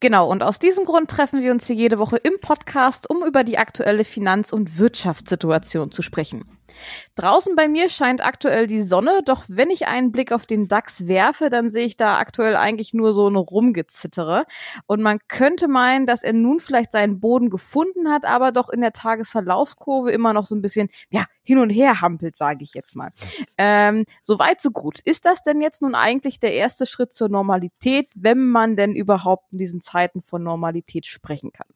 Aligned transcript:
Genau, 0.00 0.30
und 0.30 0.42
aus 0.42 0.58
diesem 0.58 0.84
Grund 0.84 1.10
treffen 1.10 1.42
wir 1.42 1.50
uns 1.50 1.66
hier 1.66 1.76
jede 1.76 1.98
Woche 1.98 2.16
im 2.16 2.34
Podcast, 2.40 3.08
um 3.08 3.24
über 3.24 3.42
die 3.44 3.58
aktuelle 3.58 4.04
Finanz- 4.04 4.52
und 4.52 4.78
Wirtschaftssituation 4.78 5.90
zu 5.90 6.02
sprechen. 6.02 6.44
Draußen 7.14 7.54
bei 7.54 7.68
mir 7.68 7.88
scheint 7.88 8.24
aktuell 8.24 8.66
die 8.66 8.82
Sonne, 8.82 9.20
doch 9.24 9.44
wenn 9.48 9.70
ich 9.70 9.86
einen 9.86 10.12
Blick 10.12 10.32
auf 10.32 10.46
den 10.46 10.68
DAX 10.68 11.06
werfe, 11.06 11.48
dann 11.48 11.70
sehe 11.70 11.86
ich 11.86 11.96
da 11.96 12.18
aktuell 12.18 12.56
eigentlich 12.56 12.94
nur 12.94 13.12
so 13.12 13.26
eine 13.26 13.38
Rumgezittere. 13.38 14.44
Und 14.86 15.02
man 15.02 15.18
könnte 15.28 15.68
meinen, 15.68 16.06
dass 16.06 16.22
er 16.22 16.32
nun 16.32 16.60
vielleicht 16.60 16.92
seinen 16.92 17.20
Boden 17.20 17.50
gefunden 17.50 18.10
hat, 18.10 18.24
aber 18.24 18.52
doch 18.52 18.68
in 18.68 18.80
der 18.80 18.92
Tagesverlaufskurve 18.92 20.10
immer 20.10 20.32
noch 20.32 20.46
so 20.46 20.54
ein 20.54 20.62
bisschen, 20.62 20.88
ja, 21.10 21.24
hin 21.44 21.58
und 21.58 21.70
her 21.70 22.00
hampelt, 22.00 22.36
sage 22.36 22.60
ich 22.62 22.72
jetzt 22.74 22.96
mal. 22.96 23.10
Ähm, 23.58 24.04
Soweit, 24.22 24.60
so 24.60 24.70
gut. 24.70 25.00
Ist 25.04 25.26
das 25.26 25.42
denn 25.42 25.60
jetzt 25.60 25.82
nun 25.82 25.94
eigentlich 25.94 26.40
der 26.40 26.54
erste 26.54 26.86
Schritt 26.86 27.12
zur 27.12 27.28
Normalität, 27.28 28.08
wenn 28.14 28.46
man 28.48 28.76
denn 28.76 28.94
überhaupt 28.94 29.52
in 29.52 29.58
diesen 29.58 29.80
Zeiten 29.84 30.22
von 30.22 30.42
Normalität 30.42 31.06
sprechen 31.06 31.52
kann? 31.52 31.68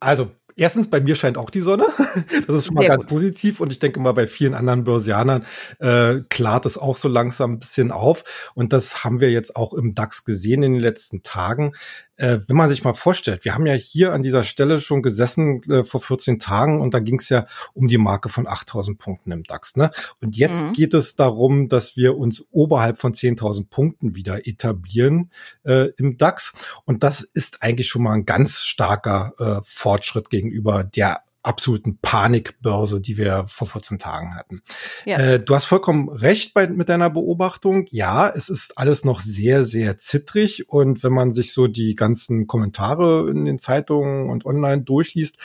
Also 0.00 0.32
erstens, 0.56 0.90
bei 0.90 1.00
mir 1.00 1.14
scheint 1.14 1.38
auch 1.38 1.50
die 1.50 1.60
Sonne. 1.60 1.86
Das 2.46 2.56
ist 2.56 2.66
schon 2.66 2.74
mal 2.74 2.82
Sehr 2.82 2.90
ganz 2.90 3.04
gut. 3.04 3.10
positiv. 3.10 3.60
Und 3.60 3.72
ich 3.72 3.78
denke 3.78 4.00
mal, 4.00 4.12
bei 4.12 4.26
vielen 4.26 4.54
anderen 4.54 4.84
Börsianern 4.84 5.44
äh, 5.78 6.20
klart 6.28 6.66
es 6.66 6.76
auch 6.76 6.96
so 6.96 7.08
langsam 7.08 7.52
ein 7.52 7.58
bisschen 7.60 7.92
auf. 7.92 8.52
Und 8.54 8.72
das 8.72 9.04
haben 9.04 9.20
wir 9.20 9.30
jetzt 9.30 9.54
auch 9.54 9.72
im 9.72 9.94
DAX 9.94 10.24
gesehen 10.24 10.62
in 10.62 10.72
den 10.72 10.82
letzten 10.82 11.22
Tagen. 11.22 11.74
Äh, 12.22 12.38
wenn 12.46 12.54
man 12.54 12.68
sich 12.68 12.84
mal 12.84 12.94
vorstellt, 12.94 13.44
wir 13.44 13.52
haben 13.52 13.66
ja 13.66 13.74
hier 13.74 14.12
an 14.12 14.22
dieser 14.22 14.44
Stelle 14.44 14.80
schon 14.80 15.02
gesessen 15.02 15.60
äh, 15.64 15.84
vor 15.84 16.00
14 16.00 16.38
Tagen 16.38 16.80
und 16.80 16.94
da 16.94 17.00
ging 17.00 17.18
es 17.18 17.28
ja 17.28 17.46
um 17.74 17.88
die 17.88 17.98
Marke 17.98 18.28
von 18.28 18.46
8000 18.46 18.96
Punkten 18.96 19.32
im 19.32 19.42
DAX. 19.42 19.74
Ne? 19.74 19.90
Und 20.20 20.36
jetzt 20.36 20.62
mhm. 20.62 20.72
geht 20.72 20.94
es 20.94 21.16
darum, 21.16 21.68
dass 21.68 21.96
wir 21.96 22.16
uns 22.16 22.46
oberhalb 22.52 23.00
von 23.00 23.12
10.000 23.12 23.68
Punkten 23.68 24.14
wieder 24.14 24.46
etablieren 24.46 25.30
äh, 25.64 25.88
im 25.96 26.16
DAX. 26.16 26.52
Und 26.84 27.02
das 27.02 27.22
ist 27.22 27.60
eigentlich 27.64 27.88
schon 27.88 28.04
mal 28.04 28.12
ein 28.12 28.24
ganz 28.24 28.60
starker 28.60 29.32
äh, 29.40 29.60
Fortschritt 29.64 30.30
gegenüber 30.30 30.84
der 30.84 31.22
absoluten 31.42 31.98
Panikbörse, 31.98 33.00
die 33.00 33.16
wir 33.16 33.44
vor 33.46 33.66
14 33.66 33.98
Tagen 33.98 34.34
hatten. 34.34 34.62
Ja. 35.04 35.18
Äh, 35.18 35.40
du 35.40 35.54
hast 35.54 35.64
vollkommen 35.64 36.08
recht 36.08 36.54
bei, 36.54 36.66
mit 36.66 36.88
deiner 36.88 37.10
Beobachtung. 37.10 37.86
Ja, 37.90 38.28
es 38.28 38.48
ist 38.48 38.78
alles 38.78 39.04
noch 39.04 39.20
sehr, 39.20 39.64
sehr 39.64 39.98
zittrig. 39.98 40.68
Und 40.68 41.02
wenn 41.02 41.12
man 41.12 41.32
sich 41.32 41.52
so 41.52 41.66
die 41.66 41.94
ganzen 41.94 42.46
Kommentare 42.46 43.28
in 43.30 43.44
den 43.44 43.58
Zeitungen 43.58 44.30
und 44.30 44.46
online 44.46 44.82
durchliest, 44.82 45.36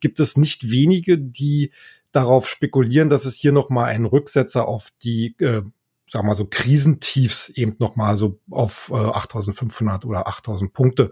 gibt 0.00 0.20
es 0.20 0.36
nicht 0.36 0.70
wenige, 0.70 1.18
die 1.18 1.72
darauf 2.12 2.48
spekulieren, 2.48 3.08
dass 3.08 3.24
es 3.24 3.36
hier 3.36 3.52
noch 3.52 3.68
mal 3.68 3.84
einen 3.84 4.06
Rücksetzer 4.06 4.66
auf 4.68 4.90
die 5.02 5.34
äh, 5.38 5.62
sag 6.08 6.24
mal 6.24 6.34
so 6.34 6.46
Krisentiefs 6.46 7.48
eben 7.48 7.76
noch 7.78 7.96
mal 7.96 8.16
so 8.16 8.38
auf 8.50 8.90
äh, 8.92 8.94
8500 8.94 10.04
oder 10.04 10.28
8000 10.28 10.72
Punkte 10.72 11.10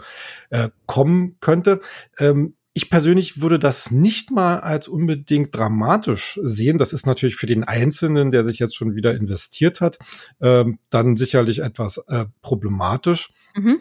äh, 0.51 0.69
kommen 0.87 1.37
könnte. 1.41 1.81
Ähm, 2.19 2.55
ich 2.75 2.91
persönlich 2.91 3.41
würde 3.41 3.61
das 3.61 3.93
nicht 3.93 4.33
mal 4.33 4.59
als 4.59 4.89
unbedingt 4.89 5.57
dramatisch 5.57 6.41
sehen. 6.43 6.77
Das 6.77 6.93
ist 6.93 7.07
natürlich 7.07 7.37
für 7.37 7.47
den 7.47 7.63
Einzelnen, 7.63 8.33
der 8.33 8.45
sich 8.45 8.59
jetzt 8.59 8.75
schon 8.75 8.97
wieder 8.97 9.15
investiert 9.15 9.81
hat, 9.81 9.99
ähm, 10.41 10.81
dann 10.91 11.17
sicherlich 11.17 11.61
etwas 11.61 11.99
äh, 12.09 12.27
problematisch. 12.43 13.33
Mhm. 13.55 13.81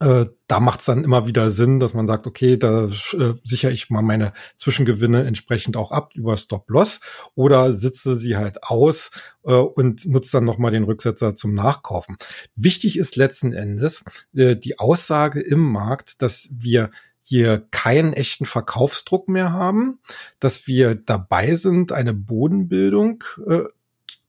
Äh, 0.00 0.26
da 0.48 0.58
macht 0.58 0.80
es 0.80 0.86
dann 0.86 1.04
immer 1.04 1.28
wieder 1.28 1.48
Sinn, 1.50 1.78
dass 1.78 1.94
man 1.94 2.08
sagt, 2.08 2.26
okay, 2.26 2.56
da 2.56 2.86
äh, 2.86 3.34
sichere 3.44 3.70
ich 3.70 3.88
mal 3.90 4.02
meine 4.02 4.32
Zwischengewinne 4.56 5.24
entsprechend 5.24 5.76
auch 5.76 5.92
ab 5.92 6.10
über 6.16 6.36
Stop-Loss 6.36 6.98
oder 7.36 7.72
sitze 7.72 8.16
sie 8.16 8.36
halt 8.36 8.64
aus 8.64 9.12
äh, 9.44 9.52
und 9.52 10.04
nutze 10.06 10.32
dann 10.32 10.44
nochmal 10.44 10.72
den 10.72 10.82
Rücksetzer 10.82 11.36
zum 11.36 11.54
Nachkaufen. 11.54 12.16
Wichtig 12.56 12.98
ist 12.98 13.14
letzten 13.14 13.52
Endes 13.52 14.02
äh, 14.34 14.56
die 14.56 14.80
Aussage 14.80 15.38
im 15.40 15.60
Markt, 15.60 16.20
dass 16.20 16.48
wir 16.50 16.90
hier 17.22 17.66
keinen 17.70 18.12
echten 18.12 18.46
Verkaufsdruck 18.46 19.28
mehr 19.28 19.52
haben, 19.52 20.00
dass 20.40 20.66
wir 20.66 20.94
dabei 20.94 21.56
sind, 21.56 21.92
eine 21.92 22.12
Bodenbildung 22.12 23.24
äh, 23.46 23.62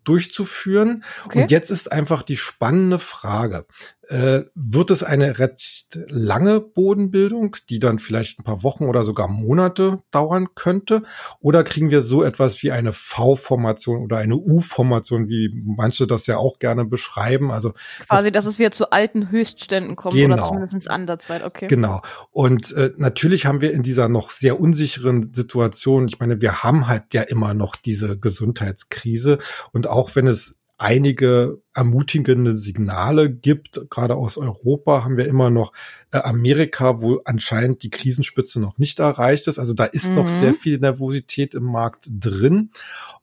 durchzuführen. 0.03 1.03
Okay. 1.25 1.43
Und 1.43 1.51
jetzt 1.51 1.71
ist 1.71 1.91
einfach 1.91 2.23
die 2.23 2.37
spannende 2.37 2.99
Frage 2.99 3.65
äh, 4.09 4.43
wird 4.53 4.91
es 4.91 5.03
eine 5.03 5.39
recht 5.39 5.97
lange 6.07 6.59
Bodenbildung, 6.59 7.55
die 7.69 7.79
dann 7.79 7.99
vielleicht 7.99 8.39
ein 8.39 8.43
paar 8.43 8.63
Wochen 8.63 8.85
oder 8.85 9.03
sogar 9.03 9.27
Monate 9.27 10.03
dauern 10.11 10.49
könnte? 10.55 11.03
Oder 11.39 11.63
kriegen 11.63 11.89
wir 11.89 12.01
so 12.01 12.23
etwas 12.23 12.61
wie 12.63 12.71
eine 12.71 12.91
V-Formation 12.93 14.03
oder 14.03 14.17
eine 14.17 14.35
U-Formation, 14.35 15.29
wie 15.29 15.51
manche 15.63 16.05
das 16.05 16.27
ja 16.27 16.37
auch 16.37 16.59
gerne 16.59 16.85
beschreiben? 16.85 17.51
Also 17.51 17.73
quasi, 18.07 18.31
dass 18.31 18.45
es 18.45 18.59
wieder 18.59 18.71
zu 18.71 18.91
alten 18.91 19.31
Höchstständen 19.31 19.95
kommt 19.95 20.15
genau, 20.15 20.35
oder 20.35 20.43
zumindest 20.47 20.89
andersweit, 20.89 21.43
okay. 21.43 21.67
Genau. 21.67 22.01
Und 22.31 22.73
äh, 22.73 22.91
natürlich 22.97 23.45
haben 23.45 23.61
wir 23.61 23.73
in 23.73 23.83
dieser 23.83 24.09
noch 24.09 24.31
sehr 24.31 24.59
unsicheren 24.59 25.33
Situation, 25.33 26.07
ich 26.07 26.19
meine, 26.19 26.41
wir 26.41 26.63
haben 26.63 26.87
halt 26.87 27.13
ja 27.13 27.21
immer 27.21 27.53
noch 27.53 27.75
diese 27.75 28.17
Gesundheitskrise 28.19 29.39
und 29.71 29.87
auch 29.87 30.15
wenn 30.15 30.27
es 30.27 30.57
einige 30.77 31.61
ermutigende 31.73 32.53
Signale 32.53 33.31
gibt. 33.31 33.89
Gerade 33.89 34.15
aus 34.15 34.37
Europa 34.37 35.03
haben 35.03 35.17
wir 35.17 35.27
immer 35.27 35.49
noch 35.49 35.73
äh, 36.11 36.17
Amerika, 36.17 37.01
wo 37.01 37.21
anscheinend 37.25 37.83
die 37.83 37.89
Krisenspitze 37.89 38.59
noch 38.59 38.77
nicht 38.77 38.99
erreicht 38.99 39.47
ist. 39.47 39.59
Also 39.59 39.73
da 39.73 39.85
ist 39.85 40.09
mhm. 40.09 40.15
noch 40.15 40.27
sehr 40.27 40.53
viel 40.53 40.77
Nervosität 40.77 41.55
im 41.55 41.63
Markt 41.63 42.07
drin. 42.11 42.71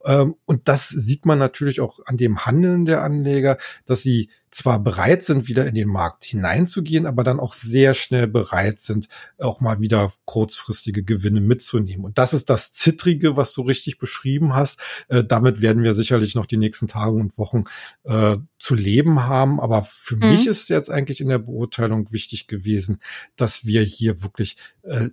Ähm, 0.05 0.35
und 0.47 0.69
das 0.69 0.89
sieht 0.89 1.27
man 1.27 1.39
natürlich 1.39 1.81
auch 1.81 2.01
an 2.07 2.17
dem 2.17 2.45
Handeln 2.45 2.85
der 2.85 3.03
Anleger, 3.03 3.59
dass 3.85 4.03
sie 4.03 4.31
zwar 4.51 4.81
bereit 4.81 5.25
sind, 5.25 5.47
wieder 5.47 5.67
in 5.67 5.75
den 5.75 5.89
Markt 5.89 6.25
hineinzugehen, 6.25 7.07
aber 7.07 7.23
dann 7.23 7.39
auch 7.39 7.53
sehr 7.53 7.95
schnell 7.95 8.27
bereit 8.27 8.81
sind, 8.81 9.09
auch 9.39 9.61
mal 9.61 9.81
wieder 9.81 10.13
kurzfristige 10.25 11.05
Gewinne 11.05 11.41
mitzunehmen. 11.41 12.05
Und 12.05 12.19
das 12.19 12.33
ist 12.33 12.51
das 12.51 12.73
Zittrige, 12.73 13.37
was 13.37 13.53
du 13.53 13.63
richtig 13.63 13.99
beschrieben 13.99 14.55
hast. 14.55 14.81
Äh, 15.09 15.23
damit 15.23 15.61
werden 15.61 15.85
wir 15.85 15.95
sicherlich 15.95 16.35
noch 16.35 16.47
die 16.47 16.57
nächsten 16.57 16.89
Tage 16.89 17.13
und 17.13 17.39
Wochen 17.39 17.63
äh, 18.05 18.39
zu 18.59 18.75
leben 18.75 19.25
haben. 19.25 19.61
Aber 19.61 19.83
für 19.83 20.17
mhm. 20.17 20.31
mich 20.31 20.47
ist 20.47 20.69
jetzt 20.69 20.91
eigentlich 20.91 21.21
in 21.21 21.29
der 21.29 21.39
Beurteilung 21.39 22.13
wichtig 22.13 22.47
gewesen, 22.47 23.01
dass 23.37 23.65
wir 23.65 23.83
hier 23.83 24.23
wirklich 24.23 24.57
äh, 24.83 25.09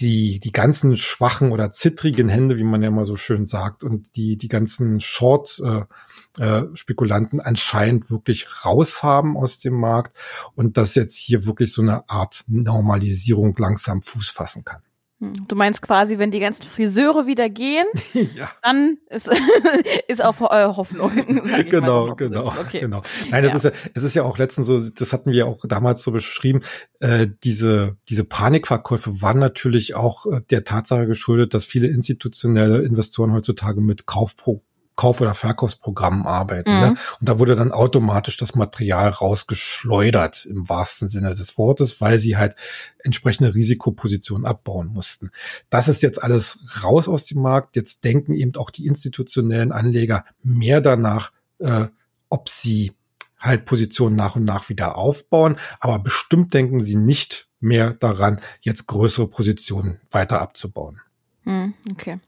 die, 0.00 0.40
die 0.40 0.50
ganzen 0.50 0.96
schwachen 0.96 1.52
oder 1.52 1.70
zittrigen 1.70 2.28
Hände, 2.28 2.58
wie 2.58 2.64
man 2.64 2.82
ja 2.82 2.90
mal 2.90 3.06
so 3.06 3.14
schön 3.16 3.46
sagt, 3.46 3.84
und 3.84 4.16
die, 4.16 4.36
die 4.36 4.48
ganzen 4.48 4.98
Short-Spekulanten 4.98 7.38
äh, 7.38 7.42
äh, 7.42 7.46
anscheinend 7.46 8.10
wirklich 8.10 8.64
raus 8.64 9.04
haben 9.04 9.36
aus 9.36 9.60
dem 9.60 9.74
Markt 9.74 10.16
und 10.54 10.76
dass 10.76 10.96
jetzt 10.96 11.16
hier 11.16 11.46
wirklich 11.46 11.72
so 11.72 11.82
eine 11.82 12.08
Art 12.08 12.42
Normalisierung 12.48 13.54
langsam 13.56 14.02
Fuß 14.02 14.30
fassen 14.30 14.64
kann. 14.64 14.82
Hm, 15.20 15.32
du 15.48 15.56
meinst 15.56 15.82
quasi, 15.82 16.18
wenn 16.18 16.30
die 16.30 16.38
ganzen 16.38 16.62
Friseure 16.62 17.26
wieder 17.26 17.48
gehen, 17.48 17.86
ja. 18.36 18.50
dann 18.62 18.98
ist, 19.10 19.28
ist 20.08 20.24
auch 20.24 20.40
äh, 20.50 20.64
Hoffnung. 20.66 21.10
Genau, 21.68 22.14
genau, 22.14 22.46
okay. 22.60 22.80
genau. 22.80 23.02
Nein, 23.30 23.42
das 23.42 23.50
ja. 23.50 23.56
ist 23.56 23.64
ja, 23.64 23.90
es 23.94 24.02
ist 24.02 24.14
ja 24.14 24.22
auch 24.22 24.38
letztens 24.38 24.66
so, 24.66 24.80
das 24.80 25.12
hatten 25.12 25.32
wir 25.32 25.46
auch 25.46 25.58
damals 25.66 26.02
so 26.02 26.12
beschrieben, 26.12 26.60
äh, 27.00 27.26
diese, 27.44 27.96
diese 28.08 28.24
Panikverkäufe 28.24 29.20
waren 29.20 29.38
natürlich 29.38 29.94
auch 29.94 30.26
äh, 30.26 30.40
der 30.50 30.64
Tatsache 30.64 31.06
geschuldet, 31.06 31.52
dass 31.52 31.64
viele 31.64 31.88
institutionelle 31.88 32.82
Investoren 32.82 33.32
heutzutage 33.32 33.80
mit 33.80 34.06
Kaufpro 34.06 34.62
Kauf- 34.98 35.20
oder 35.20 35.32
Verkaufsprogrammen 35.32 36.26
arbeiten. 36.26 36.70
Ne? 36.70 36.76
Mhm. 36.76 36.92
Ne? 36.94 36.98
Und 37.20 37.28
da 37.28 37.38
wurde 37.38 37.54
dann 37.54 37.70
automatisch 37.70 38.36
das 38.36 38.56
Material 38.56 39.10
rausgeschleudert 39.10 40.44
im 40.44 40.68
wahrsten 40.68 41.08
Sinne 41.08 41.28
des 41.28 41.56
Wortes, 41.56 42.00
weil 42.00 42.18
sie 42.18 42.36
halt 42.36 42.56
entsprechende 43.04 43.54
Risikopositionen 43.54 44.44
abbauen 44.44 44.88
mussten. 44.88 45.30
Das 45.70 45.86
ist 45.86 46.02
jetzt 46.02 46.20
alles 46.20 46.82
raus 46.82 47.06
aus 47.06 47.26
dem 47.26 47.40
Markt. 47.40 47.76
Jetzt 47.76 48.02
denken 48.02 48.34
eben 48.34 48.56
auch 48.56 48.70
die 48.70 48.86
institutionellen 48.86 49.70
Anleger 49.70 50.24
mehr 50.42 50.80
danach, 50.80 51.30
äh, 51.60 51.86
ob 52.28 52.48
sie 52.48 52.92
halt 53.38 53.66
Positionen 53.66 54.16
nach 54.16 54.34
und 54.34 54.44
nach 54.44 54.68
wieder 54.68 54.98
aufbauen. 54.98 55.58
Aber 55.78 56.00
bestimmt 56.00 56.52
denken 56.54 56.82
sie 56.82 56.96
nicht 56.96 57.48
mehr 57.60 57.94
daran, 57.94 58.40
jetzt 58.62 58.88
größere 58.88 59.28
Positionen 59.28 60.00
weiter 60.10 60.40
abzubauen. 60.40 61.00
Hm, 61.48 61.72
okay. 61.90 62.18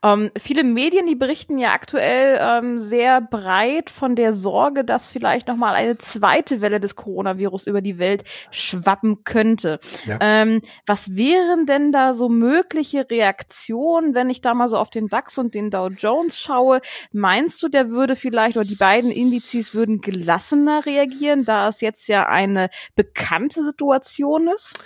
Ähm, 0.00 0.30
viele 0.38 0.62
Medien, 0.62 1.08
die 1.08 1.16
berichten 1.16 1.58
ja 1.58 1.72
aktuell 1.72 2.38
ähm, 2.40 2.78
sehr 2.78 3.20
breit 3.20 3.90
von 3.90 4.14
der 4.14 4.32
Sorge, 4.32 4.84
dass 4.84 5.10
vielleicht 5.10 5.48
noch 5.48 5.56
mal 5.56 5.74
eine 5.74 5.98
zweite 5.98 6.60
Welle 6.60 6.78
des 6.78 6.94
Coronavirus 6.94 7.66
über 7.66 7.80
die 7.80 7.98
Welt 7.98 8.22
schwappen 8.52 9.24
könnte. 9.24 9.80
Ja. 10.06 10.18
Ähm, 10.20 10.62
was 10.86 11.16
wären 11.16 11.66
denn 11.66 11.90
da 11.90 12.14
so 12.14 12.28
mögliche 12.28 13.10
Reaktionen, 13.10 14.14
wenn 14.14 14.30
ich 14.30 14.40
da 14.40 14.54
mal 14.54 14.68
so 14.68 14.78
auf 14.78 14.90
den 14.90 15.08
DAX 15.08 15.36
und 15.36 15.52
den 15.54 15.72
Dow 15.72 15.88
Jones 15.88 16.38
schaue? 16.38 16.80
Meinst 17.10 17.60
du, 17.64 17.68
der 17.68 17.90
würde 17.90 18.14
vielleicht 18.14 18.56
oder 18.56 18.64
die 18.64 18.76
beiden 18.76 19.10
Indizes 19.10 19.74
würden 19.74 20.00
gelassener 20.00 20.86
reagieren, 20.86 21.44
da 21.44 21.66
es 21.66 21.80
jetzt 21.80 22.06
ja 22.06 22.28
eine 22.28 22.70
bekannte 22.94 23.64
Situation 23.64 24.46
ist? 24.46 24.84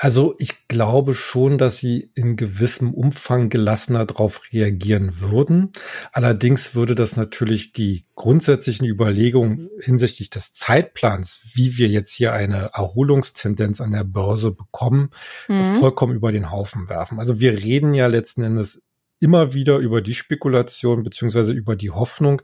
Also 0.00 0.36
ich 0.38 0.68
glaube 0.68 1.12
schon, 1.12 1.58
dass 1.58 1.78
sie 1.78 2.12
in 2.14 2.36
gewissem 2.36 2.94
Umfang 2.94 3.48
gelassener 3.48 4.06
darauf 4.06 4.42
reagieren 4.52 5.18
würden. 5.18 5.72
Allerdings 6.12 6.76
würde 6.76 6.94
das 6.94 7.16
natürlich 7.16 7.72
die 7.72 8.04
grundsätzlichen 8.14 8.86
Überlegungen 8.86 9.68
hinsichtlich 9.80 10.30
des 10.30 10.52
Zeitplans, 10.52 11.40
wie 11.54 11.78
wir 11.78 11.88
jetzt 11.88 12.12
hier 12.12 12.32
eine 12.32 12.70
Erholungstendenz 12.74 13.80
an 13.80 13.90
der 13.90 14.04
Börse 14.04 14.52
bekommen, 14.52 15.10
mhm. 15.48 15.80
vollkommen 15.80 16.14
über 16.14 16.30
den 16.30 16.52
Haufen 16.52 16.88
werfen. 16.88 17.18
Also 17.18 17.40
wir 17.40 17.58
reden 17.58 17.92
ja 17.92 18.06
letzten 18.06 18.44
Endes 18.44 18.82
immer 19.18 19.52
wieder 19.52 19.78
über 19.78 20.00
die 20.00 20.14
Spekulation 20.14 21.02
beziehungsweise 21.02 21.52
über 21.52 21.74
die 21.74 21.90
Hoffnung, 21.90 22.40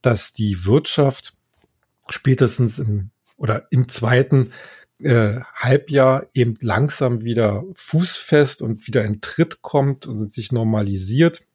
dass 0.00 0.32
die 0.32 0.64
Wirtschaft 0.64 1.36
spätestens 2.08 2.78
im 2.78 3.10
oder 3.36 3.66
im 3.70 3.88
zweiten 3.88 4.52
äh, 5.04 5.40
Halbjahr 5.54 6.26
eben 6.34 6.56
langsam 6.60 7.22
wieder 7.22 7.64
fußfest 7.74 8.62
und 8.62 8.86
wieder 8.86 9.04
in 9.04 9.20
Tritt 9.20 9.62
kommt 9.62 10.06
und 10.06 10.32
sich 10.32 10.52
normalisiert 10.52 11.46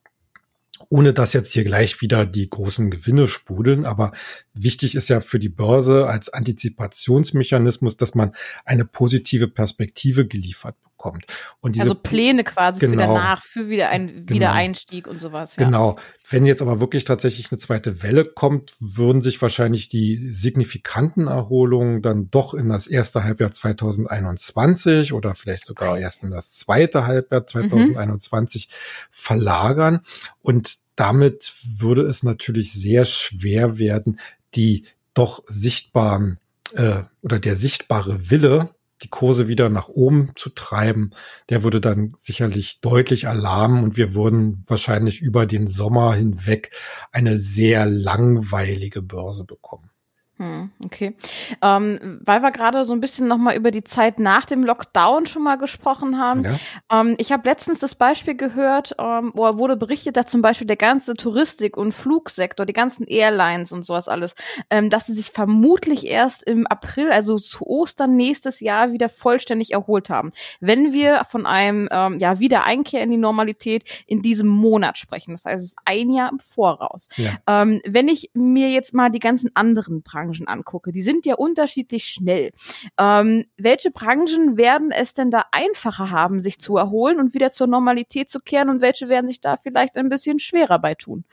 ohne 0.88 1.13
dass 1.13 1.34
jetzt 1.34 1.51
hier 1.51 1.66
gleich 1.66 2.01
wieder 2.01 2.25
die 2.25 2.50
großen 2.50 2.90
Gewinne 2.90 3.28
sprudeln. 3.28 3.86
Aber 3.86 4.12
wichtig 4.54 4.96
ist 4.96 5.10
ja 5.10 5.19
für 5.19 5.38
die 5.38 5.50
Börse 5.50 6.07
als 6.07 6.30
Antizipationsmechanismus, 6.30 7.98
dass 7.98 8.16
man 8.16 8.34
eine 8.66 8.86
positive 8.86 9.48
Perspektive 9.48 10.25
geliefert 10.25 10.75
bekommt. 11.00 11.25
Und 11.62 11.75
diese 11.75 11.84
also 11.84 11.96
Pläne 11.96 12.44
quasi 12.44 12.80
genau, 12.80 12.92
für 12.92 12.98
danach, 13.00 13.44
für 13.44 13.69
wieder 13.69 13.90
ein 13.90 14.07
genau, 14.25 14.30
Wiedereinstieg 14.30 15.07
und 15.07 15.19
sowas. 15.19 15.56
Ja. 15.56 15.66
Genau. 15.66 15.96
Wenn 16.30 16.46
jetzt 16.46 16.62
aber 16.62 16.80
wirklich 16.80 17.06
tatsächlich 17.06 17.51
eine 17.51 17.57
zweite 17.57 18.04
Welle 18.04 18.25
kommt, 18.25 18.74
würden 18.80 19.22
sich 19.22 19.42
wahrscheinlich 19.42 19.90
die 19.90 20.31
signifikanten 20.31 21.28
Erholungen 21.28 22.01
dann 22.01 22.30
doch 22.30 22.54
in 22.54 22.69
das 22.69 22.88
erste 22.88 23.24
Halbjahr 23.24 23.51
2021 23.51 25.13
oder 25.13 25.34
vielleicht 25.34 25.66
sogar 25.66 25.98
erst 25.98 26.24
in 26.24 26.31
das 26.31 26.54
zweite 26.54 27.07
Halbjahr 27.07 27.48
2021 27.48 28.68
mhm. 28.68 28.74
verlagern. 29.12 30.01
Und 30.42 30.80
damit 30.96 31.54
würde 31.63 32.01
es 32.01 32.24
natürlich 32.24 32.74
sehr 32.74 33.06
schwer 33.06 33.80
werden, 33.80 34.19
die 34.54 34.86
doch 35.13 35.44
sichtbaren 35.48 36.40
äh, 36.74 37.04
oder 37.22 37.40
der 37.40 37.56
sichtbare 37.56 38.30
Wille 38.30 38.69
die 39.01 39.10
Kurse 39.10 39.48
wieder 39.48 39.69
nach 39.69 39.88
oben 39.88 40.31
zu 40.36 40.50
treiben, 40.50 41.12
der 41.50 41.63
würde 41.63 41.81
dann 41.81 42.13
sicherlich 42.18 42.81
deutlich 42.81 43.25
erlahmen 43.25 43.84
und 43.84 43.98
wir 43.98 44.13
würden 44.13 44.63
wahrscheinlich 44.68 45.22
über 45.22 45.46
den 45.46 45.68
Sommer 45.68 46.13
hinweg 46.13 46.72
eine 47.12 47.38
sehr 47.38 47.86
langweilige 47.86 49.01
Börse 49.01 49.46
bekommen. 49.46 49.90
Hm, 50.39 50.71
okay. 50.86 51.18
Ähm, 51.62 52.21
weil 52.24 52.41
wir 52.41 52.51
gerade 52.51 52.86
so 52.86 52.94
ein 52.94 53.01
bisschen 53.01 53.27
nochmal 53.27 53.57
über 53.57 53.71
die 53.71 53.83
Zeit 53.83 54.19
nach 54.19 54.45
dem 54.45 54.63
Lockdown 54.63 55.25
schon 55.25 55.44
mal 55.44 55.57
gesprochen 55.57 56.18
haben. 56.18 56.45
Ja. 56.45 57.01
Ähm, 57.01 57.15
ich 57.18 57.33
habe 57.33 57.47
letztens 57.50 57.80
das 57.80 57.94
Beispiel 57.94 58.36
gehört, 58.36 58.95
ähm, 58.97 59.33
wo 59.36 59.57
wurde 59.57 59.75
berichtet, 59.75 60.15
dass 60.15 60.27
zum 60.27 60.41
Beispiel 60.41 60.65
der 60.65 60.77
ganze 60.77 61.15
Touristik- 61.15 61.75
und 61.75 61.91
Flugsektor, 61.91 62.65
die 62.65 62.71
ganzen 62.71 63.06
Airlines 63.06 63.74
und 63.74 63.83
sowas 63.83 64.07
alles, 64.07 64.33
ähm, 64.69 64.89
dass 64.89 65.07
sie 65.07 65.13
sich 65.13 65.31
vermutlich 65.31 66.07
erst 66.07 66.44
im 66.44 66.65
April, 66.68 67.12
also 67.12 67.38
zu 67.38 67.68
Ostern 67.68 68.15
nächstes 68.15 68.62
Jahr 68.62 68.94
wieder 68.94 69.09
vollständig 69.09 69.74
erholt 69.74 70.09
haben. 70.09 70.31
Wenn 70.62 70.94
wir 70.94 71.25
von 71.30 71.45
einem 71.45 71.89
ähm, 71.91 72.18
ja, 72.19 72.39
Wiedereinkehr 72.39 73.03
in 73.03 73.12
die 73.12 73.18
Normalität 73.18 73.83
in 74.07 74.21
diesem 74.21 74.47
Monat 74.47 74.97
sprechen. 74.97 75.31
Das 75.31 75.44
heißt, 75.44 75.65
es 75.65 75.71
ist 75.71 75.80
ein 75.83 76.09
Jahr 76.12 76.31
im 76.31 76.39
Voraus. 76.39 77.09
Ja. 77.18 77.31
Ähm, 77.45 77.81
wenn 77.86 78.07
ich 78.07 78.31
mir 78.33 78.69
jetzt 78.69 78.94
mal 78.94 79.09
die 79.09 79.19
ganzen 79.19 79.53
anderen 79.53 80.01
Branchen 80.01 80.28
Branchen 80.29 80.47
angucke, 80.47 80.91
die 80.91 81.01
sind 81.01 81.25
ja 81.25 81.35
unterschiedlich 81.35 82.05
schnell. 82.05 82.51
Ähm, 82.97 83.45
welche 83.57 83.91
Branchen 83.91 84.57
werden 84.57 84.91
es 84.91 85.13
denn 85.13 85.31
da 85.31 85.45
einfacher 85.51 86.11
haben, 86.11 86.41
sich 86.41 86.59
zu 86.59 86.77
erholen 86.77 87.19
und 87.19 87.33
wieder 87.33 87.51
zur 87.51 87.67
Normalität 87.67 88.29
zu 88.29 88.39
kehren 88.39 88.69
und 88.69 88.81
welche 88.81 89.09
werden 89.09 89.27
sich 89.27 89.41
da 89.41 89.57
vielleicht 89.57 89.97
ein 89.97 90.09
bisschen 90.09 90.39
schwerer 90.39 90.79
bei 90.79 90.95
tun? 90.95 91.25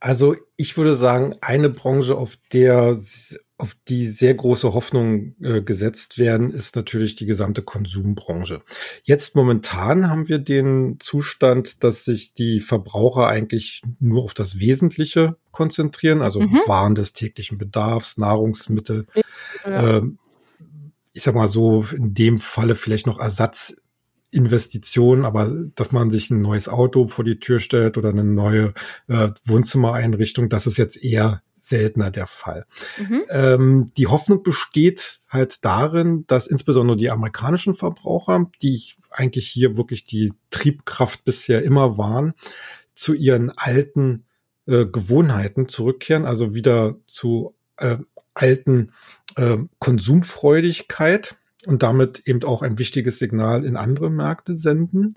Also 0.00 0.34
ich 0.56 0.76
würde 0.76 0.94
sagen, 0.94 1.34
eine 1.40 1.70
Branche, 1.70 2.16
auf 2.16 2.36
der 2.52 2.96
auf 3.56 3.76
die 3.86 4.08
sehr 4.08 4.34
große 4.34 4.74
Hoffnung 4.74 5.36
äh, 5.40 5.62
gesetzt 5.62 6.18
werden, 6.18 6.50
ist 6.50 6.74
natürlich 6.74 7.14
die 7.14 7.26
gesamte 7.26 7.62
Konsumbranche. 7.62 8.62
Jetzt 9.04 9.36
momentan 9.36 10.10
haben 10.10 10.28
wir 10.28 10.40
den 10.40 10.96
Zustand, 10.98 11.84
dass 11.84 12.04
sich 12.04 12.34
die 12.34 12.60
Verbraucher 12.60 13.28
eigentlich 13.28 13.82
nur 14.00 14.24
auf 14.24 14.34
das 14.34 14.58
Wesentliche 14.58 15.36
konzentrieren, 15.52 16.20
also 16.20 16.40
mhm. 16.40 16.60
Waren 16.66 16.96
des 16.96 17.12
täglichen 17.12 17.56
Bedarfs, 17.56 18.16
Nahrungsmittel. 18.16 19.06
Ja. 19.64 19.98
Äh, 19.98 20.02
ich 21.12 21.22
sag 21.22 21.36
mal 21.36 21.46
so, 21.46 21.86
in 21.96 22.12
dem 22.12 22.38
Falle 22.38 22.74
vielleicht 22.74 23.06
noch 23.06 23.20
Ersatz 23.20 23.76
Investition, 24.32 25.24
aber 25.24 25.48
dass 25.76 25.92
man 25.92 26.10
sich 26.10 26.28
ein 26.30 26.42
neues 26.42 26.68
Auto 26.68 27.06
vor 27.06 27.24
die 27.24 27.38
Tür 27.38 27.60
stellt 27.60 27.96
oder 27.96 28.08
eine 28.08 28.24
neue 28.24 28.74
äh, 29.06 29.30
Wohnzimmereinrichtung, 29.44 30.48
das 30.48 30.66
ist 30.66 30.76
jetzt 30.76 31.00
eher 31.00 31.40
seltener 31.64 32.10
der 32.10 32.26
Fall. 32.26 32.66
Mhm. 32.98 33.22
Ähm, 33.30 33.92
die 33.96 34.06
Hoffnung 34.06 34.42
besteht 34.42 35.22
halt 35.28 35.64
darin, 35.64 36.24
dass 36.26 36.46
insbesondere 36.46 36.96
die 36.96 37.10
amerikanischen 37.10 37.74
Verbraucher, 37.74 38.50
die 38.62 38.82
eigentlich 39.10 39.48
hier 39.48 39.76
wirklich 39.76 40.04
die 40.04 40.32
Triebkraft 40.50 41.24
bisher 41.24 41.62
immer 41.62 41.96
waren, 41.96 42.34
zu 42.94 43.14
ihren 43.14 43.50
alten 43.50 44.24
äh, 44.66 44.84
Gewohnheiten 44.84 45.68
zurückkehren, 45.68 46.26
also 46.26 46.54
wieder 46.54 46.96
zu 47.06 47.54
äh, 47.78 47.96
alten 48.34 48.92
äh, 49.36 49.56
Konsumfreudigkeit 49.78 51.36
und 51.66 51.82
damit 51.82 52.22
eben 52.26 52.44
auch 52.44 52.62
ein 52.62 52.78
wichtiges 52.78 53.18
Signal 53.18 53.64
in 53.64 53.76
andere 53.76 54.10
Märkte 54.10 54.54
senden. 54.54 55.14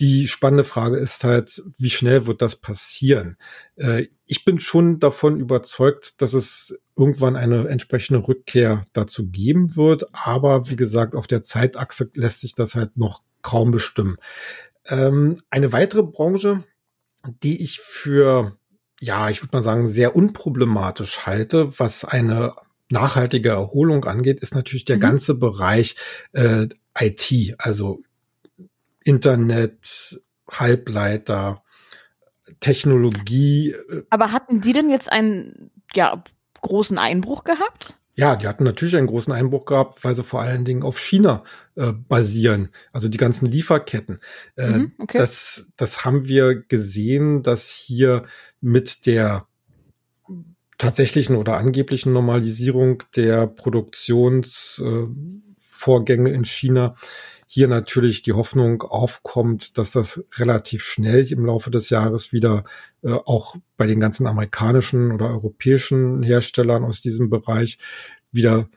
Die 0.00 0.26
spannende 0.26 0.64
Frage 0.64 0.96
ist 0.96 1.22
halt, 1.22 1.62
wie 1.78 1.90
schnell 1.90 2.26
wird 2.26 2.42
das 2.42 2.56
passieren? 2.56 3.36
Äh, 3.76 4.08
ich 4.26 4.44
bin 4.44 4.58
schon 4.58 4.98
davon 4.98 5.38
überzeugt, 5.38 6.20
dass 6.20 6.34
es 6.34 6.78
irgendwann 6.96 7.36
eine 7.36 7.68
entsprechende 7.68 8.26
Rückkehr 8.26 8.84
dazu 8.92 9.28
geben 9.28 9.76
wird. 9.76 10.06
Aber 10.12 10.68
wie 10.68 10.76
gesagt, 10.76 11.14
auf 11.14 11.26
der 11.26 11.42
Zeitachse 11.42 12.10
lässt 12.14 12.40
sich 12.40 12.54
das 12.54 12.74
halt 12.74 12.96
noch 12.96 13.22
kaum 13.42 13.70
bestimmen. 13.70 14.16
Ähm, 14.86 15.40
eine 15.50 15.72
weitere 15.72 16.02
Branche, 16.02 16.64
die 17.42 17.62
ich 17.62 17.80
für, 17.80 18.56
ja, 19.00 19.30
ich 19.30 19.42
würde 19.42 19.56
mal 19.56 19.62
sagen, 19.62 19.86
sehr 19.86 20.16
unproblematisch 20.16 21.26
halte, 21.26 21.78
was 21.78 22.04
eine 22.04 22.54
nachhaltige 22.90 23.50
Erholung 23.50 24.04
angeht, 24.04 24.40
ist 24.40 24.54
natürlich 24.54 24.84
der 24.84 24.96
mhm. 24.96 25.02
ganze 25.02 25.34
Bereich 25.34 25.96
äh, 26.32 26.68
IT, 26.98 27.54
also 27.58 28.02
Internet, 29.04 30.20
Halbleiter, 30.50 31.62
Technologie. 32.60 33.70
Äh, 33.70 34.02
Aber 34.10 34.32
hatten 34.32 34.60
die 34.60 34.72
denn 34.72 34.90
jetzt 34.90 35.12
einen 35.12 35.70
ja, 35.94 36.24
großen 36.60 36.98
Einbruch 36.98 37.44
gehabt? 37.44 37.94
Ja, 38.16 38.36
die 38.36 38.46
hatten 38.46 38.62
natürlich 38.62 38.96
einen 38.96 39.08
großen 39.08 39.32
Einbruch 39.32 39.64
gehabt, 39.64 40.04
weil 40.04 40.14
sie 40.14 40.22
vor 40.22 40.40
allen 40.40 40.64
Dingen 40.64 40.84
auf 40.84 41.00
China 41.00 41.42
äh, 41.74 41.92
basieren, 41.92 42.68
also 42.92 43.08
die 43.08 43.18
ganzen 43.18 43.46
Lieferketten. 43.46 44.20
Äh, 44.56 44.68
mhm, 44.68 44.92
okay. 44.98 45.18
das, 45.18 45.66
das 45.76 46.04
haben 46.04 46.28
wir 46.28 46.54
gesehen, 46.54 47.42
dass 47.42 47.70
hier 47.70 48.24
mit 48.60 49.06
der 49.06 49.48
tatsächlichen 50.78 51.34
oder 51.36 51.56
angeblichen 51.56 52.12
Normalisierung 52.12 53.02
der 53.16 53.48
Produktionsvorgänge 53.48 56.30
äh, 56.30 56.34
in 56.34 56.44
China 56.44 56.94
hier 57.54 57.68
natürlich 57.68 58.22
die 58.22 58.32
Hoffnung 58.32 58.82
aufkommt, 58.82 59.78
dass 59.78 59.92
das 59.92 60.24
relativ 60.38 60.82
schnell 60.82 61.24
im 61.30 61.46
Laufe 61.46 61.70
des 61.70 61.88
Jahres 61.88 62.32
wieder 62.32 62.64
äh, 63.04 63.12
auch 63.12 63.54
bei 63.76 63.86
den 63.86 64.00
ganzen 64.00 64.26
amerikanischen 64.26 65.12
oder 65.12 65.28
europäischen 65.28 66.24
Herstellern 66.24 66.82
aus 66.82 67.00
diesem 67.00 67.30
Bereich 67.30 67.78
wieder 68.32 68.68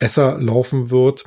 besser 0.00 0.40
laufen 0.40 0.90
wird, 0.90 1.26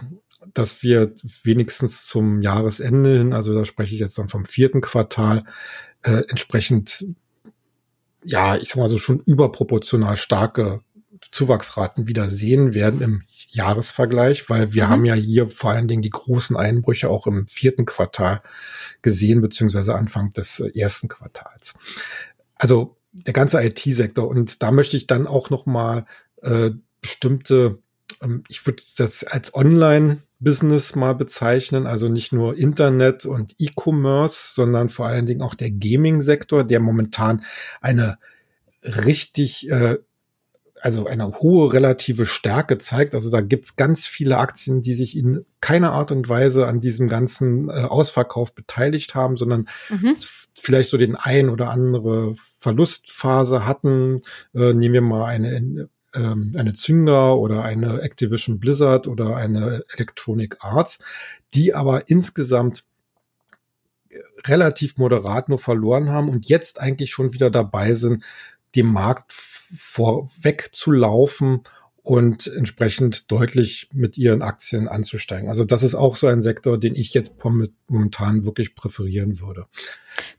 dass 0.54 0.84
wir 0.84 1.14
wenigstens 1.44 2.06
zum 2.06 2.42
Jahresende 2.42 3.18
hin, 3.20 3.32
also 3.32 3.54
da 3.54 3.64
spreche 3.64 3.94
ich 3.94 4.02
jetzt 4.02 4.18
dann 4.18 4.28
vom 4.28 4.44
vierten 4.44 4.82
Quartal, 4.82 5.46
äh, 6.02 6.24
entsprechend, 6.28 7.06
ja, 8.22 8.58
ich 8.58 8.68
sag 8.68 8.80
mal 8.80 8.90
so 8.90 8.98
schon 8.98 9.22
überproportional 9.22 10.18
starke 10.18 10.82
Zuwachsraten 11.32 12.08
wieder 12.08 12.30
sehen 12.30 12.74
werden 12.74 13.02
im 13.02 13.24
Jahresvergleich, 13.50 14.50
weil 14.50 14.74
wir 14.74 14.86
mhm. 14.86 14.90
haben 14.90 15.06
ja 15.06 15.14
hier 15.14 15.50
vor 15.50 15.72
allen 15.72 15.88
Dingen 15.88 16.02
die 16.02 16.10
großen 16.10 16.56
Einbrüche 16.56 17.10
auch 17.10 17.28
im 17.28 17.48
vierten 17.48 17.86
Quartal 17.86 18.42
gesehen, 19.02 19.42
beziehungsweise 19.42 19.96
Anfang 19.96 20.34
des 20.34 20.60
ersten 20.60 21.08
Quartals. 21.08 21.76
Also 22.56 22.98
der 23.12 23.34
ganze 23.34 23.64
IT-Sektor 23.64 24.28
und 24.28 24.62
da 24.62 24.72
möchte 24.72 24.98
ich 24.98 25.08
dann 25.08 25.28
auch 25.28 25.50
noch 25.50 25.66
mal 25.66 26.06
äh, 26.42 26.72
bestimmte, 27.02 27.80
ähm, 28.22 28.44
ich 28.48 28.66
würde 28.66 28.82
das 28.98 29.24
als 29.24 29.54
Online-Business 29.54 30.96
mal 30.96 31.16
bezeichnen, 31.16 31.88
also 31.88 32.10
nicht 32.10 32.34
nur 32.34 32.58
Internet 32.58 33.26
und 33.26 33.56
E-Commerce, 33.58 34.54
sondern 34.54 34.90
vor 34.90 35.08
allen 35.08 35.26
Dingen 35.26 35.42
auch 35.42 35.56
der 35.56 35.72
Gaming-Sektor, 35.72 36.64
der 36.64 36.80
momentan 36.80 37.44
eine 37.82 38.18
richtig 38.84 39.70
äh, 39.70 39.98
also 40.82 41.08
eine 41.08 41.40
hohe 41.40 41.74
relative 41.74 42.26
Stärke 42.26 42.78
zeigt. 42.78 43.14
Also 43.14 43.30
da 43.30 43.42
gibt's 43.42 43.76
ganz 43.76 44.08
viele 44.08 44.38
Aktien, 44.38 44.82
die 44.82 44.94
sich 44.94 45.18
in 45.18 45.46
keiner 45.62 45.92
Art 45.92 46.12
und 46.12 46.30
Weise 46.30 46.68
an 46.68 46.82
diesem 46.82 47.08
ganzen 47.08 47.70
äh, 47.70 47.84
Ausverkauf 47.84 48.54
beteiligt 48.54 49.16
haben, 49.16 49.38
sondern 49.38 49.68
mhm. 49.90 50.16
vielleicht 50.60 50.90
so 50.90 50.98
den 50.98 51.16
ein 51.16 51.50
oder 51.50 51.70
andere 51.70 52.36
Verlustphase 52.60 53.66
hatten. 53.66 54.22
Äh, 54.54 54.74
nehmen 54.74 54.94
wir 54.94 55.02
mal 55.02 55.26
eine 55.26 55.90
ähm, 56.14 56.54
eine 56.56 56.74
Zynga 56.74 57.34
oder 57.34 57.64
eine 57.64 58.02
Activision 58.02 58.60
Blizzard 58.60 59.08
oder 59.08 59.36
eine 59.36 59.84
Electronic 59.94 60.58
Arts, 60.60 61.00
die 61.54 61.76
aber 61.76 62.10
insgesamt 62.10 62.86
relativ 64.46 64.98
moderat 64.98 65.50
nur 65.50 65.60
verloren 65.60 66.10
haben 66.10 66.30
und 66.30 66.48
jetzt 66.48 66.80
eigentlich 66.80 67.12
schon 67.12 67.34
wieder 67.34 67.50
dabei 67.50 67.94
sind, 67.94 68.24
dem 68.76 68.92
Markt 68.92 69.34
vorweg 69.76 70.70
zu 70.74 70.92
laufen 70.92 71.62
und 72.10 72.48
entsprechend 72.48 73.32
deutlich 73.32 73.90
mit 73.94 74.18
ihren 74.18 74.42
Aktien 74.42 74.88
anzusteigen. 74.88 75.48
Also 75.48 75.64
das 75.64 75.84
ist 75.84 75.94
auch 75.94 76.16
so 76.16 76.26
ein 76.26 76.42
Sektor, 76.42 76.80
den 76.80 76.96
ich 76.96 77.14
jetzt 77.14 77.36
momentan 77.88 78.46
wirklich 78.46 78.74
präferieren 78.74 79.40
würde. 79.40 79.68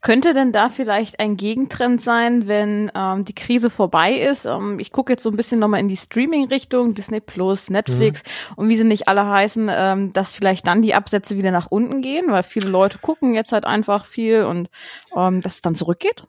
Könnte 0.01 0.35
denn 0.35 0.53
da 0.53 0.69
vielleicht 0.69 1.21
ein 1.21 1.37
Gegentrend 1.37 2.01
sein, 2.01 2.49
wenn 2.49 2.91
ähm, 2.95 3.25
die 3.25 3.35
Krise 3.35 3.71
vorbei 3.71 4.15
ist? 4.15 4.47
Ähm, 4.47 4.79
ich 4.81 4.91
gucke 4.91 5.13
jetzt 5.13 5.23
so 5.23 5.31
ein 5.31 5.37
bisschen 5.37 5.61
nochmal 5.61 5.79
in 5.79 5.89
die 5.89 5.97
Streaming-Richtung, 5.97 6.95
Disney 6.95 7.21
Plus, 7.21 7.71
Netflix 7.71 8.23
mhm. 8.25 8.55
und 8.57 8.69
wie 8.69 8.77
sie 8.77 8.85
nicht 8.85 9.07
alle 9.07 9.27
heißen, 9.27 9.71
ähm, 9.71 10.13
dass 10.13 10.33
vielleicht 10.33 10.67
dann 10.67 10.83
die 10.83 10.95
Absätze 10.95 11.37
wieder 11.37 11.53
nach 11.53 11.71
unten 11.71 12.03
gehen, 12.03 12.33
weil 12.33 12.43
viele 12.43 12.69
Leute 12.69 12.99
gucken 12.99 13.35
jetzt 13.35 13.53
halt 13.53 13.65
einfach 13.65 14.07
viel 14.07 14.43
und 14.43 14.69
ähm, 15.17 15.41
dass 15.41 15.57
es 15.57 15.63
dann 15.63 15.75
zurückgeht? 15.75 16.27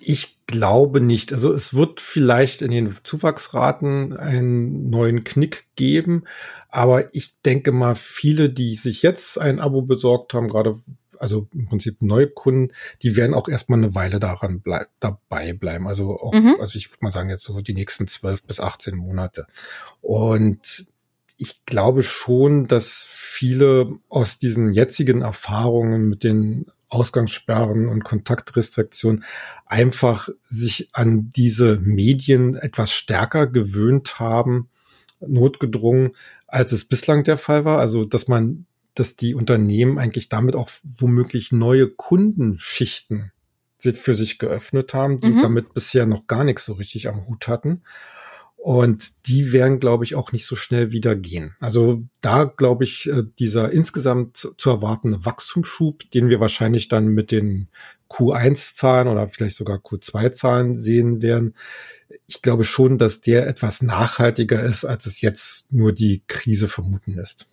Ich 0.00 0.38
glaube 0.46 1.00
nicht. 1.00 1.32
Also 1.32 1.52
es 1.52 1.74
wird 1.74 2.00
vielleicht 2.00 2.62
in 2.62 2.70
den 2.70 2.96
Zuwachsraten 3.02 4.16
einen 4.16 4.90
neuen 4.90 5.24
Knick 5.24 5.66
geben, 5.76 6.24
aber 6.68 7.14
ich 7.14 7.40
denke 7.42 7.72
mal, 7.72 7.94
viele, 7.94 8.50
die 8.50 8.74
sich 8.74 9.02
jetzt 9.02 9.38
ein 9.38 9.60
Abo 9.60 9.82
besorgt 9.82 10.34
haben, 10.34 10.48
gerade 10.48 10.80
also 11.18 11.48
im 11.52 11.66
Prinzip 11.66 12.02
Neukunden, 12.02 12.72
die 13.02 13.16
werden 13.16 13.34
auch 13.34 13.48
erstmal 13.48 13.78
eine 13.78 13.94
Weile 13.94 14.20
daran 14.20 14.60
blei 14.60 14.86
dabei 15.00 15.52
bleiben. 15.52 15.88
Also 15.88 16.18
auch, 16.18 16.32
mhm. 16.32 16.56
also 16.60 16.76
ich 16.76 16.90
würde 16.90 16.98
mal 17.02 17.10
sagen, 17.10 17.30
jetzt 17.30 17.42
so 17.42 17.60
die 17.60 17.74
nächsten 17.74 18.06
zwölf 18.06 18.42
bis 18.42 18.60
18 18.60 18.96
Monate. 18.96 19.46
Und 20.00 20.86
ich 21.36 21.64
glaube 21.66 22.02
schon, 22.02 22.66
dass 22.66 23.04
viele 23.08 23.98
aus 24.08 24.38
diesen 24.38 24.72
jetzigen 24.72 25.22
Erfahrungen 25.22 26.08
mit 26.08 26.24
den 26.24 26.66
Ausgangssperren 26.88 27.88
und 27.88 28.04
Kontaktrestriktionen 28.04 29.24
einfach 29.66 30.28
sich 30.48 30.88
an 30.92 31.32
diese 31.32 31.76
Medien 31.76 32.54
etwas 32.54 32.92
stärker 32.92 33.46
gewöhnt 33.46 34.18
haben, 34.18 34.68
notgedrungen, 35.20 36.16
als 36.46 36.72
es 36.72 36.84
bislang 36.84 37.24
der 37.24 37.38
Fall 37.38 37.64
war. 37.64 37.78
Also, 37.78 38.04
dass 38.04 38.28
man, 38.28 38.66
dass 38.94 39.16
die 39.16 39.34
Unternehmen 39.34 39.98
eigentlich 39.98 40.28
damit 40.28 40.56
auch 40.56 40.70
womöglich 40.82 41.52
neue 41.52 41.88
Kundenschichten 41.88 43.32
für 43.78 44.14
sich 44.14 44.38
geöffnet 44.38 44.92
haben, 44.92 45.20
die 45.20 45.28
mhm. 45.28 45.42
damit 45.42 45.74
bisher 45.74 46.06
noch 46.06 46.26
gar 46.26 46.42
nichts 46.42 46.64
so 46.64 46.72
richtig 46.72 47.08
am 47.08 47.26
Hut 47.28 47.46
hatten. 47.46 47.82
Und 48.60 49.28
die 49.28 49.52
werden, 49.52 49.78
glaube 49.78 50.04
ich, 50.04 50.16
auch 50.16 50.32
nicht 50.32 50.44
so 50.44 50.56
schnell 50.56 50.90
wieder 50.90 51.14
gehen. 51.14 51.54
Also 51.60 52.02
da, 52.20 52.44
glaube 52.44 52.84
ich, 52.84 53.08
äh, 53.08 53.22
dieser 53.38 53.70
insgesamt 53.70 54.52
zu 54.58 54.70
erwartende 54.70 55.24
Wachstumsschub, 55.24 56.10
den 56.10 56.28
wir 56.28 56.40
wahrscheinlich 56.40 56.88
dann 56.88 57.06
mit 57.06 57.30
den 57.30 57.68
Q1-Zahlen 58.10 59.06
oder 59.06 59.28
vielleicht 59.28 59.56
sogar 59.56 59.78
Q2-Zahlen 59.78 60.76
sehen 60.76 61.22
werden, 61.22 61.54
ich 62.26 62.42
glaube 62.42 62.64
schon, 62.64 62.98
dass 62.98 63.20
der 63.20 63.46
etwas 63.46 63.80
nachhaltiger 63.80 64.62
ist, 64.62 64.84
als 64.84 65.06
es 65.06 65.20
jetzt 65.20 65.72
nur 65.72 65.92
die 65.92 66.22
Krise 66.26 66.68
vermuten 66.68 67.14
lässt. 67.14 67.46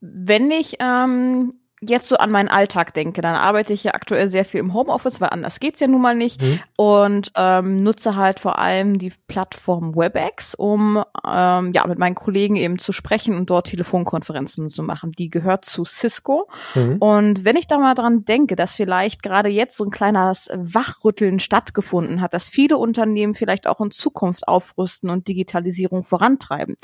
Wenn 0.00 0.50
ich 0.50 0.76
ähm, 0.80 1.54
jetzt 1.88 2.08
so 2.08 2.16
an 2.16 2.30
meinen 2.30 2.48
Alltag 2.48 2.94
denke, 2.94 3.22
dann 3.22 3.34
arbeite 3.34 3.72
ich 3.72 3.84
ja 3.84 3.94
aktuell 3.94 4.28
sehr 4.28 4.44
viel 4.44 4.60
im 4.60 4.74
Homeoffice, 4.74 5.20
weil 5.20 5.30
anders 5.30 5.60
geht's 5.60 5.80
ja 5.80 5.86
nun 5.86 6.02
mal 6.02 6.14
nicht 6.14 6.40
mhm. 6.40 6.60
und 6.76 7.32
ähm, 7.36 7.76
nutze 7.76 8.16
halt 8.16 8.40
vor 8.40 8.58
allem 8.58 8.98
die 8.98 9.12
Plattform 9.26 9.94
WebEx, 9.94 10.54
um 10.54 11.02
ähm, 11.26 11.72
ja 11.72 11.86
mit 11.86 11.98
meinen 11.98 12.14
Kollegen 12.14 12.56
eben 12.56 12.78
zu 12.78 12.92
sprechen 12.92 13.34
und 13.36 13.50
dort 13.50 13.68
Telefonkonferenzen 13.68 14.70
zu 14.70 14.82
machen. 14.82 15.12
Die 15.12 15.30
gehört 15.30 15.64
zu 15.64 15.84
Cisco 15.84 16.48
mhm. 16.74 16.96
und 16.98 17.44
wenn 17.44 17.56
ich 17.56 17.66
da 17.66 17.78
mal 17.78 17.94
dran 17.94 18.24
denke, 18.24 18.56
dass 18.56 18.72
vielleicht 18.72 19.22
gerade 19.22 19.48
jetzt 19.48 19.76
so 19.76 19.84
ein 19.84 19.90
kleines 19.90 20.48
Wachrütteln 20.54 21.40
stattgefunden 21.40 22.20
hat, 22.20 22.34
dass 22.34 22.48
viele 22.48 22.78
Unternehmen 22.78 23.34
vielleicht 23.34 23.66
auch 23.66 23.80
in 23.80 23.90
Zukunft 23.90 24.48
aufrüsten 24.48 25.10
und 25.10 25.28
Digitalisierung 25.28 26.02
vorantreiben, 26.02 26.76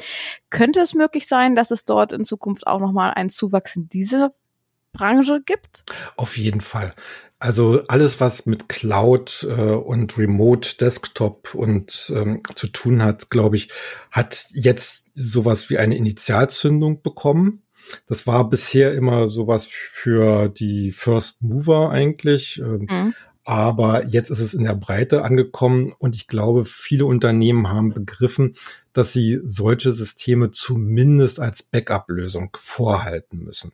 könnte 0.50 0.80
es 0.80 0.95
möglich 0.95 1.26
sein, 1.26 1.54
dass 1.54 1.71
es 1.71 1.85
dort 1.85 2.12
in 2.12 2.25
Zukunft 2.25 2.66
auch 2.66 2.80
noch 2.80 2.92
mal 2.92 3.11
einen 3.11 3.30
Zuwachs 3.30 3.76
in 3.76 3.88
diese 3.88 4.33
Branche 4.92 5.40
gibt? 5.44 5.85
Auf 6.16 6.37
jeden 6.37 6.61
Fall. 6.61 6.94
Also 7.38 7.85
alles, 7.88 8.20
was 8.20 8.44
mit 8.44 8.68
Cloud 8.68 9.47
äh, 9.49 9.52
und 9.73 10.18
Remote 10.18 10.76
Desktop 10.76 11.54
und 11.54 12.12
ähm, 12.14 12.42
zu 12.54 12.66
tun 12.66 13.02
hat, 13.02 13.30
glaube 13.30 13.56
ich, 13.56 13.70
hat 14.11 14.47
jetzt 14.52 15.06
sowas 15.14 15.70
wie 15.70 15.78
eine 15.78 15.97
Initialzündung 15.97 17.00
bekommen. 17.00 17.62
Das 18.06 18.26
war 18.26 18.49
bisher 18.49 18.94
immer 18.94 19.30
sowas 19.30 19.66
für 19.66 20.49
die 20.49 20.92
First 20.92 21.42
Mover 21.42 21.90
eigentlich. 21.90 22.59
Ähm, 22.59 22.87
mhm. 22.90 23.14
Aber 23.50 24.07
jetzt 24.07 24.30
ist 24.30 24.38
es 24.38 24.54
in 24.54 24.62
der 24.62 24.76
Breite 24.76 25.25
angekommen 25.25 25.92
und 25.99 26.14
ich 26.14 26.28
glaube, 26.28 26.64
viele 26.64 27.04
Unternehmen 27.04 27.69
haben 27.69 27.92
begriffen, 27.92 28.54
dass 28.92 29.12
sie 29.12 29.40
solche 29.42 29.90
Systeme 29.90 30.52
zumindest 30.52 31.40
als 31.40 31.64
Backup-Lösung 31.64 32.57
vorhalten 32.57 33.42
müssen. 33.42 33.73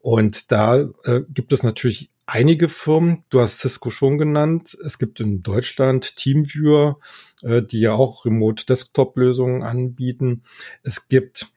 Und 0.00 0.52
da 0.52 0.82
äh, 1.04 1.22
gibt 1.30 1.54
es 1.54 1.62
natürlich 1.62 2.10
einige 2.26 2.68
Firmen, 2.68 3.24
du 3.30 3.40
hast 3.40 3.60
Cisco 3.60 3.88
schon 3.88 4.18
genannt, 4.18 4.76
es 4.84 4.98
gibt 4.98 5.18
in 5.18 5.42
Deutschland 5.42 6.16
Teamviewer, 6.16 6.98
äh, 7.42 7.62
die 7.62 7.80
ja 7.80 7.94
auch 7.94 8.26
Remote-Desktop-Lösungen 8.26 9.62
anbieten. 9.62 10.42
Es 10.82 11.08
gibt 11.08 11.55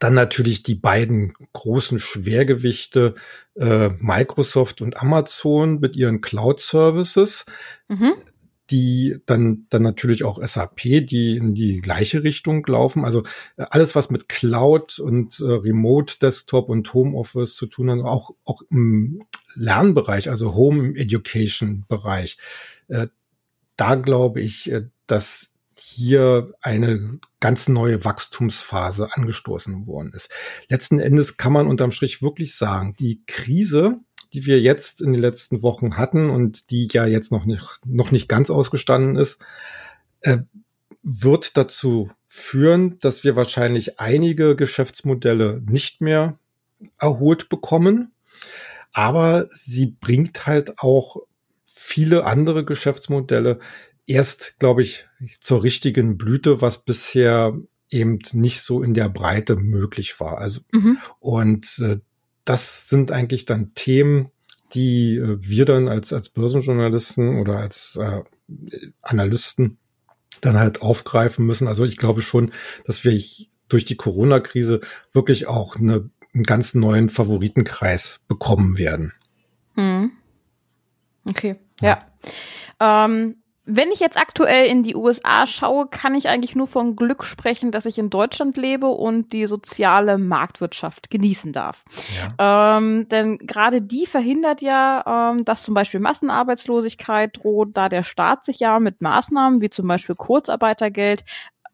dann 0.00 0.14
natürlich 0.14 0.62
die 0.62 0.74
beiden 0.74 1.32
großen 1.52 1.98
Schwergewichte 1.98 3.14
äh, 3.56 3.90
Microsoft 3.98 4.82
und 4.82 5.00
Amazon 5.00 5.80
mit 5.80 5.96
ihren 5.96 6.20
Cloud 6.20 6.60
Services. 6.60 7.46
Mhm. 7.88 8.14
Die 8.70 9.16
dann, 9.24 9.66
dann 9.70 9.80
natürlich 9.80 10.24
auch 10.24 10.46
SAP, 10.46 11.06
die 11.06 11.38
in 11.38 11.54
die 11.54 11.80
gleiche 11.80 12.22
Richtung 12.22 12.66
laufen. 12.66 13.06
Also 13.06 13.22
äh, 13.56 13.64
alles, 13.70 13.94
was 13.94 14.10
mit 14.10 14.28
Cloud 14.28 14.98
und 14.98 15.40
äh, 15.40 15.44
Remote 15.44 16.18
Desktop 16.20 16.68
und 16.68 16.92
Homeoffice 16.92 17.56
zu 17.56 17.66
tun 17.66 17.90
hat, 17.90 18.00
auch, 18.00 18.32
auch 18.44 18.60
im 18.70 19.24
Lernbereich, 19.54 20.28
also 20.28 20.54
Home 20.54 20.94
Education 20.96 21.86
Bereich. 21.88 22.36
Äh, 22.88 23.06
da 23.76 23.94
glaube 23.94 24.42
ich, 24.42 24.70
äh, 24.70 24.82
dass 25.06 25.52
hier 25.88 26.52
eine 26.60 27.18
ganz 27.40 27.68
neue 27.68 28.04
Wachstumsphase 28.04 29.08
angestoßen 29.12 29.86
worden 29.86 30.12
ist. 30.12 30.30
Letzten 30.68 31.00
Endes 31.00 31.36
kann 31.36 31.52
man 31.52 31.66
unterm 31.66 31.92
Strich 31.92 32.20
wirklich 32.22 32.54
sagen, 32.54 32.94
die 32.98 33.22
Krise, 33.26 34.00
die 34.32 34.44
wir 34.44 34.60
jetzt 34.60 35.00
in 35.00 35.12
den 35.12 35.20
letzten 35.20 35.62
Wochen 35.62 35.96
hatten 35.96 36.28
und 36.30 36.70
die 36.70 36.88
ja 36.92 37.06
jetzt 37.06 37.32
noch 37.32 37.46
nicht, 37.46 37.80
noch 37.86 38.10
nicht 38.10 38.28
ganz 38.28 38.50
ausgestanden 38.50 39.16
ist, 39.16 39.40
äh, 40.20 40.38
wird 41.02 41.56
dazu 41.56 42.10
führen, 42.26 42.98
dass 43.00 43.24
wir 43.24 43.34
wahrscheinlich 43.34 43.98
einige 43.98 44.56
Geschäftsmodelle 44.56 45.62
nicht 45.64 46.02
mehr 46.02 46.38
erholt 46.98 47.48
bekommen. 47.48 48.12
Aber 48.92 49.46
sie 49.48 49.86
bringt 49.86 50.46
halt 50.46 50.78
auch 50.78 51.16
viele 51.64 52.24
andere 52.24 52.64
Geschäftsmodelle, 52.64 53.60
erst, 54.08 54.58
glaube 54.58 54.82
ich, 54.82 55.06
zur 55.40 55.62
richtigen 55.62 56.16
Blüte, 56.18 56.60
was 56.60 56.84
bisher 56.84 57.56
eben 57.90 58.18
nicht 58.32 58.62
so 58.62 58.82
in 58.82 58.94
der 58.94 59.08
Breite 59.08 59.56
möglich 59.56 60.18
war. 60.18 60.38
Also 60.38 60.62
mhm. 60.72 60.98
und 61.20 61.78
äh, 61.78 61.98
das 62.44 62.88
sind 62.88 63.12
eigentlich 63.12 63.44
dann 63.44 63.74
Themen, 63.74 64.30
die 64.72 65.16
äh, 65.16 65.38
wir 65.40 65.64
dann 65.64 65.88
als 65.88 66.12
als 66.12 66.30
Börsenjournalisten 66.30 67.38
oder 67.38 67.58
als 67.58 67.96
äh, 67.96 68.22
Analysten 69.02 69.78
dann 70.40 70.58
halt 70.58 70.82
aufgreifen 70.82 71.46
müssen. 71.46 71.68
Also 71.68 71.84
ich 71.84 71.98
glaube 71.98 72.22
schon, 72.22 72.52
dass 72.84 73.04
wir 73.04 73.18
durch 73.68 73.84
die 73.84 73.96
Corona-Krise 73.96 74.80
wirklich 75.12 75.46
auch 75.46 75.76
eine, 75.76 76.10
einen 76.32 76.44
ganz 76.44 76.74
neuen 76.74 77.10
Favoritenkreis 77.10 78.20
bekommen 78.28 78.78
werden. 78.78 79.12
Mhm. 79.76 80.12
Okay, 81.24 81.56
ja. 81.80 82.06
ja. 82.80 83.04
Ähm, 83.04 83.36
Wenn 83.70 83.90
ich 83.92 84.00
jetzt 84.00 84.16
aktuell 84.16 84.66
in 84.66 84.82
die 84.82 84.96
USA 84.96 85.46
schaue, 85.46 85.88
kann 85.88 86.14
ich 86.14 86.30
eigentlich 86.30 86.56
nur 86.56 86.66
von 86.66 86.96
Glück 86.96 87.22
sprechen, 87.22 87.70
dass 87.70 87.84
ich 87.84 87.98
in 87.98 88.08
Deutschland 88.08 88.56
lebe 88.56 88.86
und 88.88 89.34
die 89.34 89.46
soziale 89.46 90.16
Marktwirtschaft 90.16 91.10
genießen 91.10 91.52
darf. 91.52 91.84
Ja. 92.38 92.78
Ähm, 92.78 93.06
denn 93.10 93.36
gerade 93.36 93.82
die 93.82 94.06
verhindert 94.06 94.62
ja, 94.62 95.32
ähm, 95.32 95.44
dass 95.44 95.62
zum 95.64 95.74
Beispiel 95.74 96.00
Massenarbeitslosigkeit 96.00 97.36
droht, 97.36 97.70
da 97.74 97.90
der 97.90 98.04
Staat 98.04 98.42
sich 98.42 98.58
ja 98.58 98.80
mit 98.80 99.02
Maßnahmen 99.02 99.60
wie 99.60 99.68
zum 99.68 99.86
Beispiel 99.86 100.14
Kurzarbeitergeld 100.14 101.24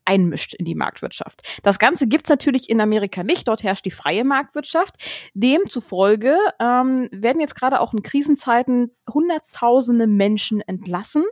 einmischt 0.05 0.55
in 0.55 0.65
die 0.65 0.75
Marktwirtschaft. 0.75 1.43
Das 1.63 1.79
Ganze 1.79 2.07
gibt's 2.07 2.31
natürlich 2.31 2.69
in 2.69 2.81
Amerika 2.81 3.23
nicht. 3.23 3.49
Dort 3.49 3.63
herrscht 3.63 3.85
die 3.85 3.91
freie 3.91 4.25
Marktwirtschaft. 4.25 4.95
Demzufolge 5.35 6.37
ähm, 6.61 7.09
werden 7.13 7.41
jetzt 7.41 7.55
gerade 7.55 7.81
auch 7.81 7.93
in 7.93 8.03
Krisenzeiten 8.03 8.91
Hunderttausende 9.13 10.07
Menschen 10.07 10.61
entlassen. 10.63 11.25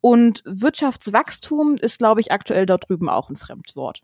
Und 0.00 0.42
Wirtschaftswachstum 0.44 1.76
ist, 1.76 1.98
glaube 1.98 2.20
ich, 2.20 2.32
aktuell 2.32 2.66
dort 2.66 2.88
drüben 2.88 3.08
auch 3.08 3.30
ein 3.30 3.36
Fremdwort. 3.36 4.02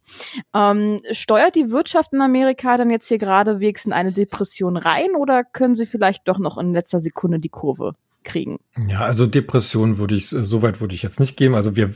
Ähm, 0.54 1.00
steuert 1.10 1.54
die 1.54 1.70
Wirtschaft 1.70 2.12
in 2.12 2.20
Amerika 2.20 2.76
dann 2.76 2.90
jetzt 2.90 3.08
hier 3.08 3.18
geradewegs 3.18 3.84
in 3.84 3.92
eine 3.92 4.12
Depression 4.12 4.76
rein 4.76 5.14
oder 5.16 5.44
können 5.44 5.74
sie 5.74 5.86
vielleicht 5.86 6.26
doch 6.28 6.38
noch 6.38 6.58
in 6.58 6.72
letzter 6.72 7.00
Sekunde 7.00 7.38
die 7.38 7.48
Kurve 7.48 7.94
kriegen. 8.24 8.58
Ja, 8.88 9.00
also 9.00 9.26
Depression 9.26 9.98
würde 9.98 10.14
ich, 10.14 10.32
äh, 10.32 10.44
so 10.44 10.62
weit 10.62 10.80
würde 10.80 10.94
ich 10.94 11.02
jetzt 11.02 11.20
nicht 11.20 11.36
gehen. 11.36 11.54
Also 11.54 11.76
wir, 11.76 11.92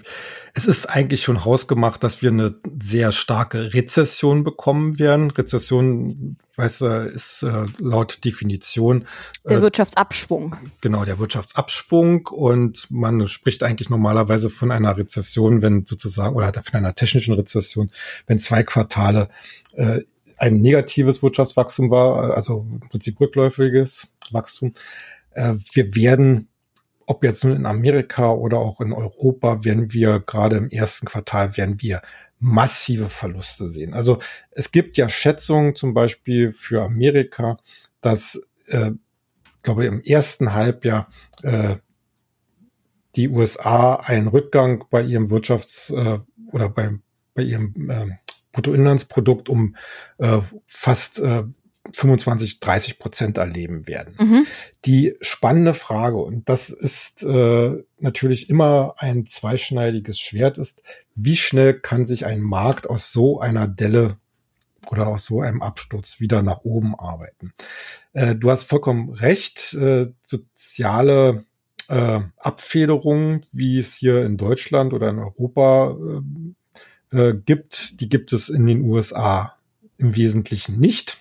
es 0.55 0.67
ist 0.67 0.87
eigentlich 0.87 1.23
schon 1.23 1.45
hausgemacht, 1.45 2.03
dass 2.03 2.23
wir 2.23 2.31
eine 2.31 2.55
sehr 2.81 3.13
starke 3.13 3.75
Rezession 3.75 4.45
bekommen 4.45 4.99
werden. 4.99 5.31
Rezession, 5.31 6.37
weißt 6.57 6.81
du, 6.83 6.87
ist 7.15 7.43
äh, 7.43 7.67
laut 7.79 8.25
Definition. 8.25 9.07
Der 9.49 9.59
äh, 9.59 9.63
Wirtschaftsabschwung. 9.63 10.57
Genau, 10.81 11.05
der 11.05 11.19
Wirtschaftsabschwung. 11.19 12.27
Und 12.27 12.91
man 12.91 13.29
spricht 13.29 13.63
eigentlich 13.63 13.91
normalerweise 13.91 14.51
von 14.51 14.71
einer 14.71 14.97
Rezession, 14.97 15.63
wenn 15.63 15.87
sozusagen, 15.87 16.37
oder 16.37 16.53
von 16.53 16.75
einer 16.75 16.95
technischen 16.95 17.35
Rezession, 17.35 17.91
wenn 18.27 18.39
zwei 18.39 18.63
Quartale 18.63 19.29
äh, 19.75 20.01
ein 20.39 20.61
negatives 20.61 21.23
Wirtschaftswachstum 21.23 21.91
war, 21.91 22.35
also 22.35 22.67
im 22.71 22.81
Prinzip 22.81 23.21
rückläufiges 23.21 24.09
Wachstum. 24.31 24.75
Äh, 25.37 25.55
wir 25.73 25.95
werden, 25.95 26.49
ob 27.07 27.23
jetzt 27.23 27.45
nun 27.45 27.55
in 27.55 27.67
Amerika 27.67 28.33
oder 28.33 28.59
auch 28.59 28.81
in 28.81 28.93
Europa, 28.93 29.65
werden 29.65 29.93
wir 29.93 30.21
gerade 30.21 30.57
im 30.57 30.71
ersten 30.71 31.07
Quartal, 31.07 31.57
werden 31.57 31.81
wir 31.81 32.03
massive 32.39 33.09
Verluste 33.09 33.69
sehen. 33.69 33.95
Also 33.95 34.19
es 34.51 34.73
gibt 34.73 34.97
ja 34.97 35.09
Schätzungen 35.09 35.77
zum 35.77 35.95
Beispiel 35.95 36.53
für 36.53 36.83
Amerika, 36.83 37.59
dass, 38.01 38.43
äh, 38.67 38.93
glaube 39.63 39.87
im 39.87 40.03
ersten 40.03 40.53
Halbjahr 40.53 41.09
äh, 41.43 41.77
die 43.17 43.29
USA 43.29 43.95
einen 43.97 44.29
Rückgang 44.29 44.85
bei 44.91 45.03
ihrem 45.03 45.27
Wirtschafts- 45.27 45.93
äh, 45.93 46.19
oder 46.53 46.69
bei, 46.69 46.99
bei 47.35 47.43
ihrem 47.43 47.91
äh, 47.91 48.07
Bruttoinlandsprodukt 48.53 49.49
um 49.49 49.77
äh, 50.19 50.41
fast 50.67 51.21
äh, 51.21 51.45
25, 51.93 52.61
30 52.61 52.99
Prozent 52.99 53.39
erleben 53.39 53.87
werden. 53.87 54.15
Mhm. 54.19 54.47
Die 54.85 55.17
spannende 55.21 55.75
Frage, 55.75 56.17
und 56.17 56.49
das 56.49 56.71
ist 56.71 57.23
äh, 57.23 57.85
natürlich 57.99 58.51
immer 58.51 58.95
ein 58.99 59.27
zweischneidiges 59.27 60.19
Schwert, 60.19 60.59
ist, 60.59 60.83
wie 61.15 61.37
schnell 61.37 61.75
kann 61.75 62.07
sich 62.07 62.27
ein 62.27 62.41
Markt 62.41 62.89
aus 62.89 63.13
so 63.13 63.41
einer 63.41 63.69
Delle 63.69 64.17
oder 64.91 65.09
aus 65.09 65.27
so 65.27 65.41
einem 65.41 65.63
Absturz 65.63 66.21
wieder 66.21 66.43
nach 66.43 66.61
oben 66.65 66.95
arbeiten? 66.99 67.53
Äh, 68.13 68.37
du 68.37 68.51
hast 68.51 68.65
vollkommen 68.65 69.11
recht, 69.11 69.75
äh, 69.75 70.09
soziale 70.23 71.45
äh, 71.89 72.21
Abfederung, 72.37 73.43
wie 73.53 73.79
es 73.79 73.97
hier 73.97 74.25
in 74.25 74.37
Deutschland 74.37 74.93
oder 74.93 75.11
in 75.11 75.19
Europa 75.19 75.97
äh, 75.97 76.57
äh, 77.17 77.35
gibt, 77.35 78.01
die 78.01 78.09
gibt 78.09 78.33
es 78.33 78.49
in 78.49 78.67
den 78.67 78.83
USA 78.83 79.57
im 79.99 80.17
Wesentlichen 80.17 80.79
nicht. 80.79 81.19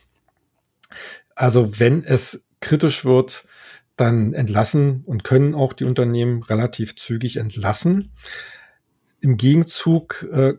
Also 1.36 1.80
wenn 1.80 2.04
es 2.04 2.46
kritisch 2.62 3.06
wird, 3.06 3.48
dann 3.96 4.34
entlassen 4.34 5.04
und 5.06 5.24
können 5.24 5.56
auch 5.56 5.74
die 5.74 5.86
Unternehmen 5.86 6.44
relativ 6.44 6.96
zügig 6.96 7.38
entlassen. 7.38 8.12
Im 9.22 9.38
Gegenzug 9.38 10.28
äh, 10.32 10.54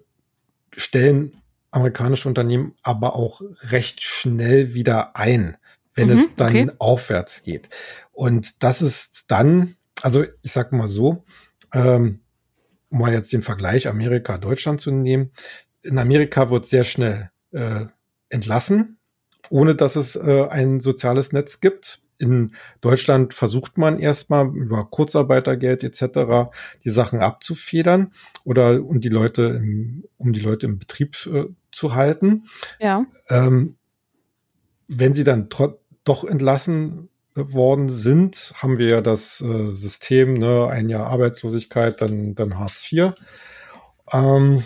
stellen 0.73 1.43
amerikanische 1.71 2.29
Unternehmen 2.29 2.75
aber 2.83 3.15
auch 3.15 3.43
recht 3.71 4.03
schnell 4.03 4.73
wieder 4.73 5.15
ein, 5.17 5.59
wenn 5.95 6.09
mhm, 6.09 6.19
es 6.19 6.35
dann 6.35 6.69
okay. 6.69 6.77
aufwärts 6.79 7.43
geht. 7.43 7.69
Und 8.13 8.63
das 8.63 8.81
ist 8.81 9.25
dann, 9.29 9.77
also 10.03 10.25
ich 10.43 10.53
sag 10.53 10.73
mal 10.73 10.89
so, 10.89 11.25
ähm, 11.75 12.21
um 12.89 12.99
mal 13.01 13.13
jetzt 13.13 13.33
den 13.33 13.43
Vergleich 13.43 13.89
Amerika-Deutschland 13.89 14.81
zu 14.81 14.91
nehmen. 14.91 15.33
In 15.83 15.99
Amerika 15.99 16.49
wird 16.49 16.67
sehr 16.67 16.85
schnell 16.85 17.31
äh, 17.53 17.87
entlassen, 18.31 18.96
ohne 19.51 19.75
dass 19.75 19.97
es 19.97 20.17
äh, 20.17 20.47
ein 20.49 20.81
soziales 20.81 21.33
Netz 21.33 21.61
gibt. 21.61 22.01
In 22.19 22.53
Deutschland 22.81 23.35
versucht 23.35 23.77
man 23.77 23.99
erstmal 23.99 24.47
über 24.49 24.87
Kurzarbeitergeld 24.87 25.85
etc. 25.85 26.51
die 26.85 26.91
Sachen 26.91 27.21
abzufedern 27.21 28.13
oder 28.45 28.83
um 28.83 29.01
die 29.01 29.11
Leute 29.11 29.43
im, 29.43 30.05
um 30.17 30.33
die 30.33 30.41
Leute 30.41 30.67
im 30.67 30.79
Betrieb 30.79 31.17
äh, 31.27 31.47
zu 31.73 31.95
halten. 31.95 32.45
Ja. 32.81 33.05
Ähm, 33.29 33.77
wenn 34.89 35.15
sie 35.15 35.25
dann 35.25 35.49
doch 36.05 36.25
entlassen 36.25 37.11
worden 37.35 37.91
sind, 37.91 38.55
haben 38.57 38.79
wir 38.79 38.89
ja 38.89 39.01
das 39.03 39.43
äh, 39.43 39.73
System, 39.73 40.35
ne, 40.35 40.69
ein 40.69 40.89
Jahr 40.89 41.09
Arbeitslosigkeit, 41.09 42.01
dann, 42.01 42.35
dann 42.35 42.59
Hartz 42.59 42.91
IV. 42.91 43.13
Ähm, 44.11 44.65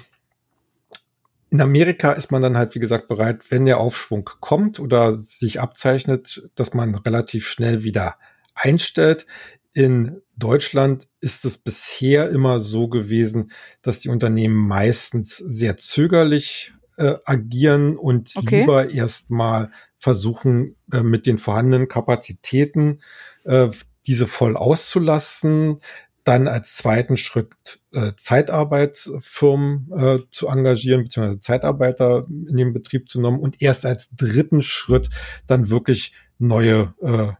in 1.50 1.60
Amerika 1.60 2.12
ist 2.12 2.30
man 2.30 2.42
dann 2.42 2.56
halt, 2.56 2.74
wie 2.74 2.78
gesagt, 2.78 3.08
bereit, 3.08 3.50
wenn 3.50 3.66
der 3.66 3.78
Aufschwung 3.78 4.28
kommt 4.40 4.78
oder 4.78 5.14
sich 5.14 5.60
abzeichnet, 5.60 6.48
dass 6.54 6.74
man 6.74 6.94
relativ 6.94 7.48
schnell 7.48 7.82
wieder 7.82 8.16
einstellt. 8.54 9.26
In 9.72 10.22
Deutschland 10.36 11.08
ist 11.20 11.44
es 11.44 11.58
bisher 11.58 12.30
immer 12.30 12.60
so 12.60 12.88
gewesen, 12.88 13.50
dass 13.82 14.00
die 14.00 14.08
Unternehmen 14.08 14.56
meistens 14.56 15.36
sehr 15.36 15.76
zögerlich 15.76 16.72
äh, 16.96 17.16
agieren 17.24 17.96
und 17.96 18.32
okay. 18.36 18.60
lieber 18.60 18.90
erstmal 18.90 19.70
versuchen, 19.98 20.76
äh, 20.92 21.02
mit 21.02 21.26
den 21.26 21.38
vorhandenen 21.38 21.88
Kapazitäten 21.88 23.00
äh, 23.44 23.68
diese 24.06 24.26
voll 24.26 24.56
auszulassen, 24.56 25.80
dann 26.24 26.48
als 26.48 26.76
zweiten 26.76 27.16
Schritt 27.16 27.80
äh, 27.92 28.12
Zeitarbeitsfirmen 28.16 29.90
äh, 29.96 30.18
zu 30.30 30.48
engagieren, 30.48 31.04
beziehungsweise 31.04 31.40
Zeitarbeiter 31.40 32.26
in 32.28 32.56
den 32.56 32.72
Betrieb 32.72 33.09
zu 33.09 33.20
nehmen 33.20 33.40
und 33.40 33.61
erst 33.62 33.87
als 33.87 34.11
dritten 34.11 34.62
Schritt 34.62 35.11
dann 35.46 35.70
wirklich 35.70 36.12
neue, 36.38 36.94
äh, 37.00 37.33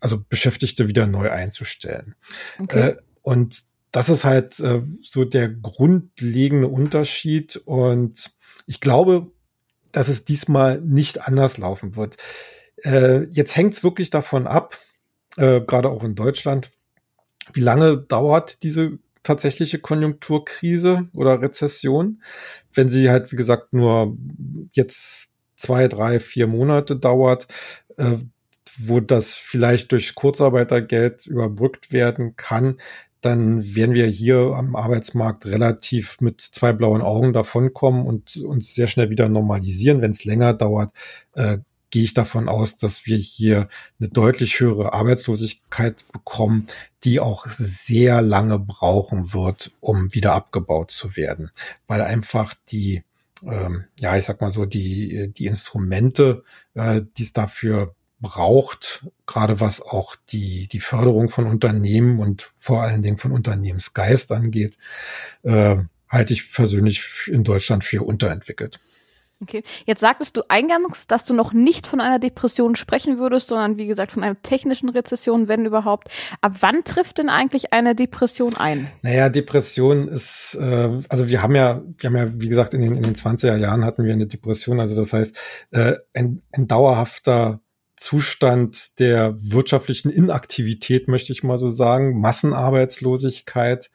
also 0.00 0.22
Beschäftigte 0.28 0.88
wieder 0.88 1.06
neu 1.06 1.30
einzustellen. 1.30 2.14
Okay. 2.58 2.90
Äh, 2.90 2.96
und 3.22 3.64
das 3.92 4.08
ist 4.08 4.24
halt 4.24 4.60
äh, 4.60 4.82
so 5.02 5.24
der 5.24 5.48
grundlegende 5.48 6.68
Unterschied 6.68 7.56
und 7.64 8.30
ich 8.66 8.80
glaube, 8.80 9.30
dass 9.92 10.08
es 10.08 10.24
diesmal 10.24 10.80
nicht 10.80 11.26
anders 11.26 11.56
laufen 11.58 11.96
wird. 11.96 12.16
Äh, 12.82 13.24
jetzt 13.30 13.56
hängt 13.56 13.74
es 13.74 13.82
wirklich 13.82 14.10
davon 14.10 14.46
ab, 14.46 14.78
äh, 15.36 15.60
gerade 15.60 15.88
auch 15.88 16.04
in 16.04 16.14
Deutschland, 16.14 16.70
wie 17.52 17.60
lange 17.60 17.98
dauert 17.98 18.62
diese 18.62 18.98
tatsächliche 19.22 19.78
Konjunkturkrise 19.78 21.08
oder 21.12 21.40
Rezession? 21.40 22.22
Wenn 22.72 22.88
sie 22.88 23.10
halt, 23.10 23.32
wie 23.32 23.36
gesagt, 23.36 23.72
nur 23.72 24.16
jetzt 24.72 25.32
zwei, 25.56 25.88
drei, 25.88 26.20
vier 26.20 26.46
Monate 26.46 26.96
dauert, 26.96 27.48
äh, 27.96 28.16
wo 28.78 29.00
das 29.00 29.34
vielleicht 29.34 29.92
durch 29.92 30.14
Kurzarbeitergeld 30.14 31.26
überbrückt 31.26 31.92
werden 31.92 32.36
kann, 32.36 32.78
dann 33.22 33.74
werden 33.74 33.94
wir 33.94 34.06
hier 34.06 34.52
am 34.54 34.76
Arbeitsmarkt 34.76 35.46
relativ 35.46 36.20
mit 36.20 36.40
zwei 36.40 36.72
blauen 36.72 37.02
Augen 37.02 37.32
davonkommen 37.32 38.06
und 38.06 38.36
uns 38.36 38.74
sehr 38.74 38.86
schnell 38.86 39.10
wieder 39.10 39.28
normalisieren. 39.28 40.02
Wenn 40.02 40.12
es 40.12 40.24
länger 40.24 40.54
dauert, 40.54 40.92
äh, 41.32 41.58
gehe 41.90 42.04
ich 42.04 42.14
davon 42.14 42.48
aus, 42.48 42.76
dass 42.76 43.06
wir 43.06 43.16
hier 43.16 43.68
eine 43.98 44.08
deutlich 44.08 44.60
höhere 44.60 44.92
Arbeitslosigkeit 44.92 46.04
bekommen, 46.12 46.66
die 47.04 47.20
auch 47.20 47.46
sehr 47.46 48.22
lange 48.22 48.58
brauchen 48.58 49.32
wird, 49.32 49.72
um 49.80 50.12
wieder 50.12 50.34
abgebaut 50.34 50.90
zu 50.90 51.16
werden, 51.16 51.50
weil 51.86 52.00
einfach 52.00 52.54
die 52.68 53.02
ähm, 53.44 53.84
ja, 54.00 54.16
ich 54.16 54.24
sag 54.24 54.40
mal 54.40 54.50
so, 54.50 54.64
die, 54.64 55.32
die 55.32 55.46
Instrumente, 55.46 56.42
äh, 56.74 57.02
die 57.16 57.22
es 57.22 57.32
dafür 57.32 57.94
braucht, 58.20 59.06
gerade 59.26 59.60
was 59.60 59.82
auch 59.82 60.16
die, 60.30 60.68
die 60.68 60.80
Förderung 60.80 61.28
von 61.28 61.46
Unternehmen 61.46 62.18
und 62.18 62.50
vor 62.56 62.82
allen 62.82 63.02
Dingen 63.02 63.18
von 63.18 63.32
Unternehmensgeist 63.32 64.32
angeht, 64.32 64.78
äh, 65.42 65.76
halte 66.08 66.32
ich 66.32 66.52
persönlich 66.52 67.04
in 67.26 67.44
Deutschland 67.44 67.84
für 67.84 68.02
unterentwickelt. 68.04 68.80
Okay. 69.42 69.62
Jetzt 69.84 70.00
sagtest 70.00 70.34
du 70.36 70.42
eingangs, 70.48 71.06
dass 71.06 71.26
du 71.26 71.34
noch 71.34 71.52
nicht 71.52 71.86
von 71.86 72.00
einer 72.00 72.18
Depression 72.18 72.74
sprechen 72.74 73.18
würdest, 73.18 73.48
sondern 73.48 73.76
wie 73.76 73.86
gesagt 73.86 74.12
von 74.12 74.22
einer 74.22 74.40
technischen 74.40 74.88
Rezession, 74.88 75.46
wenn 75.46 75.66
überhaupt. 75.66 76.08
Ab 76.40 76.56
wann 76.60 76.84
trifft 76.84 77.18
denn 77.18 77.28
eigentlich 77.28 77.74
eine 77.74 77.94
Depression 77.94 78.56
ein? 78.56 78.90
Naja, 79.02 79.28
Depression 79.28 80.08
ist, 80.08 80.54
äh, 80.58 81.02
also 81.10 81.28
wir 81.28 81.42
haben 81.42 81.54
ja, 81.54 81.82
wir 81.98 82.08
haben 82.08 82.16
ja, 82.16 82.40
wie 82.40 82.48
gesagt, 82.48 82.72
in 82.72 82.80
den, 82.80 82.96
in 82.96 83.02
den 83.02 83.14
20er 83.14 83.56
Jahren 83.56 83.84
hatten 83.84 84.04
wir 84.04 84.14
eine 84.14 84.26
Depression. 84.26 84.80
Also 84.80 84.96
das 84.96 85.12
heißt, 85.12 85.36
äh, 85.72 85.96
ein, 86.14 86.40
ein 86.52 86.66
dauerhafter 86.66 87.60
Zustand 87.96 88.98
der 89.00 89.34
wirtschaftlichen 89.38 90.10
Inaktivität, 90.10 91.08
möchte 91.08 91.32
ich 91.34 91.42
mal 91.42 91.58
so 91.58 91.68
sagen, 91.68 92.20
Massenarbeitslosigkeit, 92.20 93.90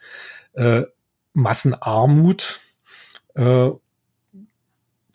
äh, 0.54 0.84
Massenarmut. 1.34 2.60
Äh, 3.34 3.71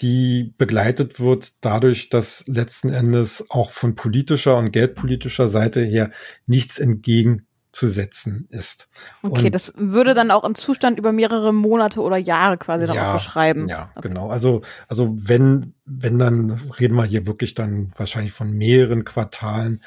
die 0.01 0.55
begleitet 0.59 1.21
wird 1.21 1.65
dadurch, 1.65 2.09
dass 2.09 2.45
letzten 2.47 2.91
Endes 2.91 3.47
auch 3.51 3.71
von 3.71 3.95
politischer 3.95 4.57
und 4.59 4.73
geldpolitischer 4.73 5.49
Seite 5.49 5.83
her 5.83 6.11
nichts 6.47 6.79
entgegenzusetzen 6.79 8.47
ist. 8.51 8.89
Okay, 9.23 9.47
und, 9.47 9.55
das 9.55 9.73
würde 9.77 10.15
dann 10.15 10.31
auch 10.31 10.45
einen 10.45 10.55
Zustand 10.55 10.99
über 10.99 11.13
mehrere 11.13 11.53
Monate 11.53 12.01
oder 12.01 12.17
Jahre 12.17 12.59
quasi 12.59 12.87
dann 12.87 12.97
ja, 12.97 13.11
auch 13.11 13.15
beschreiben. 13.15 13.69
Ja, 13.69 13.91
okay. 13.95 14.09
genau. 14.09 14.29
Also, 14.29 14.63
also 14.89 15.17
wenn, 15.17 15.75
wenn 15.85 16.19
dann 16.19 16.51
reden 16.79 16.97
wir 16.97 17.05
hier 17.05 17.27
wirklich 17.27 17.55
dann 17.55 17.93
wahrscheinlich 17.97 18.33
von 18.33 18.53
mehreren 18.53 19.05
Quartalen. 19.05 19.83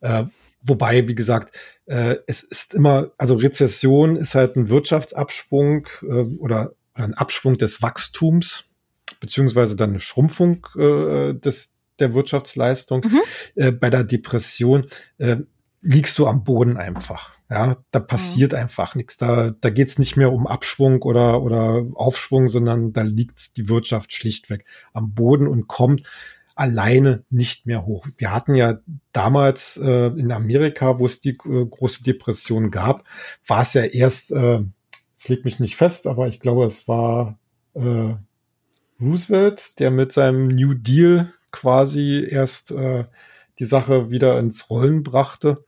Äh, 0.00 0.24
wobei, 0.62 1.08
wie 1.08 1.14
gesagt, 1.14 1.56
äh, 1.86 2.16
es 2.26 2.42
ist 2.42 2.74
immer, 2.74 3.10
also 3.18 3.34
Rezession 3.34 4.16
ist 4.16 4.34
halt 4.34 4.56
ein 4.56 4.68
Wirtschaftsabschwung 4.68 5.88
äh, 6.02 6.22
oder 6.38 6.72
ein 6.94 7.14
Abschwung 7.14 7.56
des 7.56 7.80
Wachstums 7.82 8.67
beziehungsweise 9.20 9.76
dann 9.76 9.90
eine 9.90 10.00
Schrumpfung 10.00 10.66
äh, 10.76 11.34
des, 11.34 11.72
der 11.98 12.14
Wirtschaftsleistung. 12.14 13.04
Mhm. 13.04 13.20
Äh, 13.54 13.72
bei 13.72 13.90
der 13.90 14.04
Depression 14.04 14.86
äh, 15.18 15.36
liegst 15.80 16.18
du 16.18 16.26
am 16.26 16.44
Boden 16.44 16.76
einfach. 16.76 17.32
Ja, 17.50 17.78
da 17.92 18.00
passiert 18.00 18.52
mhm. 18.52 18.58
einfach 18.58 18.94
nichts. 18.94 19.16
Da, 19.16 19.50
da 19.50 19.70
geht's 19.70 19.98
nicht 19.98 20.16
mehr 20.16 20.32
um 20.32 20.46
Abschwung 20.46 21.02
oder, 21.02 21.42
oder 21.42 21.86
Aufschwung, 21.94 22.48
sondern 22.48 22.92
da 22.92 23.02
liegt 23.02 23.56
die 23.56 23.68
Wirtschaft 23.68 24.12
schlichtweg 24.12 24.64
am 24.92 25.14
Boden 25.14 25.48
und 25.48 25.66
kommt 25.66 26.02
alleine 26.58 27.24
nicht 27.30 27.66
mehr 27.66 27.86
hoch. 27.86 28.06
Wir 28.16 28.34
hatten 28.34 28.54
ja 28.56 28.78
damals 29.12 29.76
äh, 29.76 30.08
in 30.08 30.32
Amerika, 30.32 30.98
wo 30.98 31.06
es 31.06 31.20
die 31.20 31.38
äh, 31.46 31.64
große 31.64 32.02
Depression 32.02 32.72
gab, 32.72 33.04
war 33.46 33.62
es 33.62 33.74
ja 33.74 33.84
erst, 33.84 34.32
äh, 34.32 34.60
es 35.16 35.28
legt 35.28 35.44
mich 35.44 35.60
nicht 35.60 35.76
fest, 35.76 36.08
aber 36.08 36.26
ich 36.26 36.40
glaube, 36.40 36.64
es 36.64 36.88
war 36.88 37.38
äh, 37.74 38.14
Roosevelt, 39.00 39.78
der 39.78 39.90
mit 39.90 40.12
seinem 40.12 40.48
New 40.48 40.74
Deal 40.74 41.32
quasi 41.52 42.26
erst 42.28 42.70
äh, 42.72 43.04
die 43.58 43.64
Sache 43.64 44.10
wieder 44.10 44.38
ins 44.38 44.70
Rollen 44.70 45.02
brachte. 45.02 45.64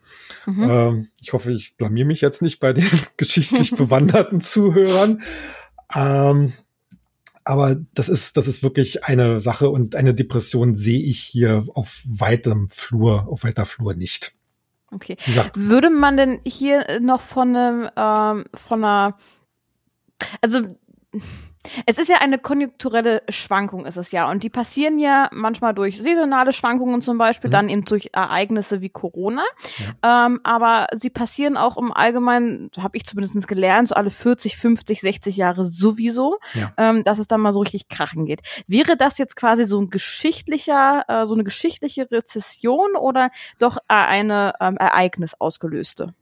Mhm. 0.46 0.70
Ähm, 0.70 1.08
ich 1.20 1.32
hoffe, 1.32 1.52
ich 1.52 1.76
blamier 1.76 2.04
mich 2.04 2.20
jetzt 2.20 2.42
nicht 2.42 2.60
bei 2.60 2.72
den 2.72 2.88
geschichtlich 3.16 3.70
bewanderten 3.76 4.40
Zuhörern. 4.40 5.22
Ähm, 5.94 6.52
aber 7.44 7.76
das 7.94 8.08
ist, 8.08 8.36
das 8.36 8.46
ist 8.46 8.62
wirklich 8.62 9.04
eine 9.04 9.40
Sache 9.40 9.70
und 9.70 9.96
eine 9.96 10.14
Depression 10.14 10.76
sehe 10.76 11.00
ich 11.00 11.20
hier 11.20 11.64
auf 11.74 12.02
weitem 12.04 12.68
Flur, 12.70 13.26
auf 13.28 13.44
weiter 13.44 13.66
Flur 13.66 13.94
nicht. 13.94 14.34
Okay. 14.92 15.16
Würde 15.54 15.90
man 15.90 16.16
denn 16.16 16.40
hier 16.44 17.00
noch 17.00 17.20
von 17.20 17.56
einem, 17.56 17.90
ähm, 17.96 18.44
von 18.54 18.84
einer, 18.84 19.18
also 20.40 20.76
es 21.84 21.98
ist 21.98 22.08
ja 22.08 22.18
eine 22.18 22.38
konjunkturelle 22.38 23.22
Schwankung, 23.28 23.84
ist 23.84 23.98
es 23.98 24.12
ja. 24.12 24.30
Und 24.30 24.42
die 24.42 24.48
passieren 24.48 24.98
ja 24.98 25.28
manchmal 25.32 25.74
durch 25.74 26.02
saisonale 26.02 26.52
Schwankungen 26.52 27.02
zum 27.02 27.18
Beispiel, 27.18 27.48
mhm. 27.48 27.52
dann 27.52 27.68
eben 27.68 27.84
durch 27.84 28.10
Ereignisse 28.12 28.80
wie 28.80 28.88
Corona. 28.88 29.44
Ja. 30.02 30.26
Ähm, 30.26 30.40
aber 30.42 30.86
sie 30.96 31.10
passieren 31.10 31.58
auch 31.58 31.76
im 31.76 31.92
Allgemeinen, 31.92 32.70
habe 32.78 32.96
ich 32.96 33.04
zumindest 33.04 33.46
gelernt, 33.46 33.88
so 33.88 33.94
alle 33.94 34.10
40, 34.10 34.56
50, 34.56 35.00
60 35.02 35.36
Jahre 35.36 35.64
sowieso, 35.66 36.38
ja. 36.54 36.72
ähm, 36.78 37.04
dass 37.04 37.18
es 37.18 37.26
dann 37.26 37.40
mal 37.40 37.52
so 37.52 37.60
richtig 37.60 37.88
krachen 37.88 38.24
geht. 38.24 38.40
Wäre 38.66 38.96
das 38.96 39.18
jetzt 39.18 39.36
quasi 39.36 39.64
so 39.64 39.80
ein 39.80 39.90
geschichtlicher, 39.90 41.04
äh, 41.08 41.26
so 41.26 41.34
eine 41.34 41.44
geschichtliche 41.44 42.10
Rezession 42.10 42.96
oder 42.96 43.30
doch 43.58 43.76
äh, 43.76 43.94
eine 43.94 44.54
ähm, 44.60 44.76
Ereignis 44.78 45.34
ausgelöste? 45.38 46.14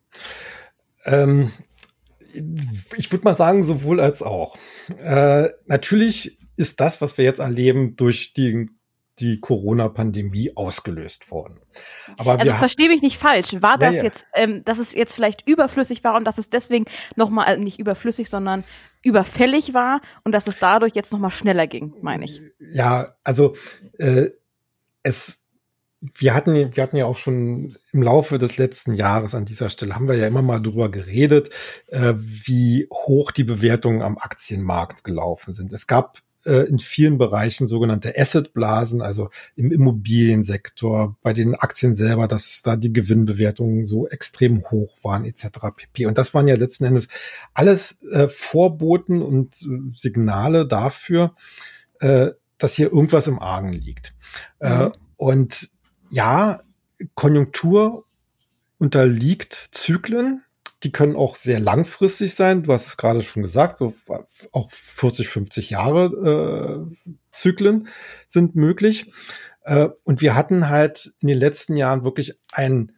Ähm, 1.04 1.52
ich 2.34 3.12
würde 3.12 3.24
mal 3.24 3.34
sagen, 3.34 3.62
sowohl 3.62 4.00
als 4.00 4.22
auch. 4.22 4.56
Äh, 5.02 5.48
natürlich 5.66 6.38
ist 6.56 6.80
das, 6.80 7.00
was 7.00 7.16
wir 7.16 7.24
jetzt 7.24 7.40
erleben, 7.40 7.96
durch 7.96 8.32
die, 8.32 8.68
die 9.18 9.40
Corona-Pandemie 9.40 10.52
ausgelöst 10.56 11.30
worden. 11.30 11.60
Aber 12.16 12.38
also 12.38 12.52
verstehe 12.54 12.88
mich 12.88 13.02
nicht 13.02 13.18
falsch. 13.18 13.56
War 13.60 13.78
das 13.78 13.94
ja, 13.94 13.98
ja. 13.98 14.04
jetzt, 14.04 14.26
ähm, 14.34 14.62
dass 14.64 14.78
es 14.78 14.94
jetzt 14.94 15.14
vielleicht 15.14 15.48
überflüssig 15.48 16.04
war 16.04 16.16
und 16.16 16.24
dass 16.24 16.38
es 16.38 16.50
deswegen 16.50 16.84
nochmal 17.16 17.54
äh, 17.54 17.56
nicht 17.56 17.78
überflüssig, 17.78 18.28
sondern 18.28 18.64
überfällig 19.02 19.74
war 19.74 20.00
und 20.24 20.32
dass 20.32 20.46
es 20.46 20.58
dadurch 20.58 20.94
jetzt 20.94 21.12
nochmal 21.12 21.30
schneller 21.30 21.66
ging, 21.66 21.94
meine 22.02 22.24
ich. 22.24 22.40
Ja, 22.58 23.16
also 23.22 23.54
äh, 23.98 24.30
es 25.02 25.40
wir 26.00 26.34
hatten, 26.34 26.54
wir 26.54 26.82
hatten 26.82 26.96
ja 26.96 27.06
auch 27.06 27.16
schon 27.16 27.76
im 27.92 28.02
Laufe 28.02 28.38
des 28.38 28.56
letzten 28.56 28.94
Jahres 28.94 29.34
an 29.34 29.44
dieser 29.44 29.68
Stelle 29.68 29.94
haben 29.94 30.08
wir 30.08 30.16
ja 30.16 30.28
immer 30.28 30.42
mal 30.42 30.60
drüber 30.60 30.90
geredet, 30.90 31.50
äh, 31.88 32.14
wie 32.16 32.88
hoch 32.92 33.32
die 33.32 33.44
Bewertungen 33.44 34.02
am 34.02 34.16
Aktienmarkt 34.16 35.02
gelaufen 35.02 35.52
sind. 35.52 35.72
Es 35.72 35.88
gab 35.88 36.22
äh, 36.44 36.68
in 36.68 36.78
vielen 36.78 37.18
Bereichen 37.18 37.66
sogenannte 37.66 38.16
Assetblasen, 38.16 39.02
also 39.02 39.28
im 39.56 39.72
Immobiliensektor, 39.72 41.16
bei 41.20 41.32
den 41.32 41.56
Aktien 41.56 41.94
selber, 41.94 42.28
dass 42.28 42.62
da 42.62 42.76
die 42.76 42.92
Gewinnbewertungen 42.92 43.86
so 43.88 44.06
extrem 44.06 44.70
hoch 44.70 44.96
waren 45.02 45.24
etc. 45.24 45.48
pp. 45.76 46.06
Und 46.06 46.16
das 46.16 46.32
waren 46.32 46.46
ja 46.46 46.54
letzten 46.54 46.84
Endes 46.84 47.08
alles 47.54 48.00
äh, 48.12 48.28
Vorboten 48.28 49.20
und 49.20 49.60
äh, 49.62 49.92
Signale 49.96 50.64
dafür, 50.64 51.34
äh, 51.98 52.30
dass 52.56 52.74
hier 52.74 52.92
irgendwas 52.92 53.26
im 53.26 53.40
Argen 53.40 53.72
liegt. 53.72 54.14
Äh, 54.60 54.86
mhm. 54.86 54.92
und 55.16 55.70
ja, 56.10 56.62
Konjunktur 57.14 58.04
unterliegt 58.78 59.68
Zyklen. 59.72 60.42
Die 60.84 60.92
können 60.92 61.16
auch 61.16 61.34
sehr 61.34 61.58
langfristig 61.58 62.34
sein. 62.34 62.62
Du 62.62 62.72
hast 62.72 62.86
es 62.86 62.96
gerade 62.96 63.22
schon 63.22 63.42
gesagt, 63.42 63.78
so 63.78 63.94
auch 64.52 64.70
40, 64.70 65.28
50 65.28 65.70
Jahre 65.70 66.88
äh, 67.02 67.14
Zyklen 67.32 67.88
sind 68.28 68.54
möglich. 68.54 69.10
Äh, 69.64 69.88
und 70.04 70.20
wir 70.20 70.36
hatten 70.36 70.68
halt 70.68 71.12
in 71.20 71.28
den 71.28 71.38
letzten 71.38 71.76
Jahren 71.76 72.04
wirklich 72.04 72.38
ein, 72.52 72.92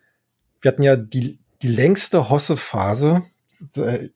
wir 0.61 0.73
hatten 0.73 0.83
ja 0.83 0.97
die, 0.97 1.39
die 1.63 1.69
längste 1.69 2.29
Hosse-Phase, 2.29 3.23
äh, 3.77 4.11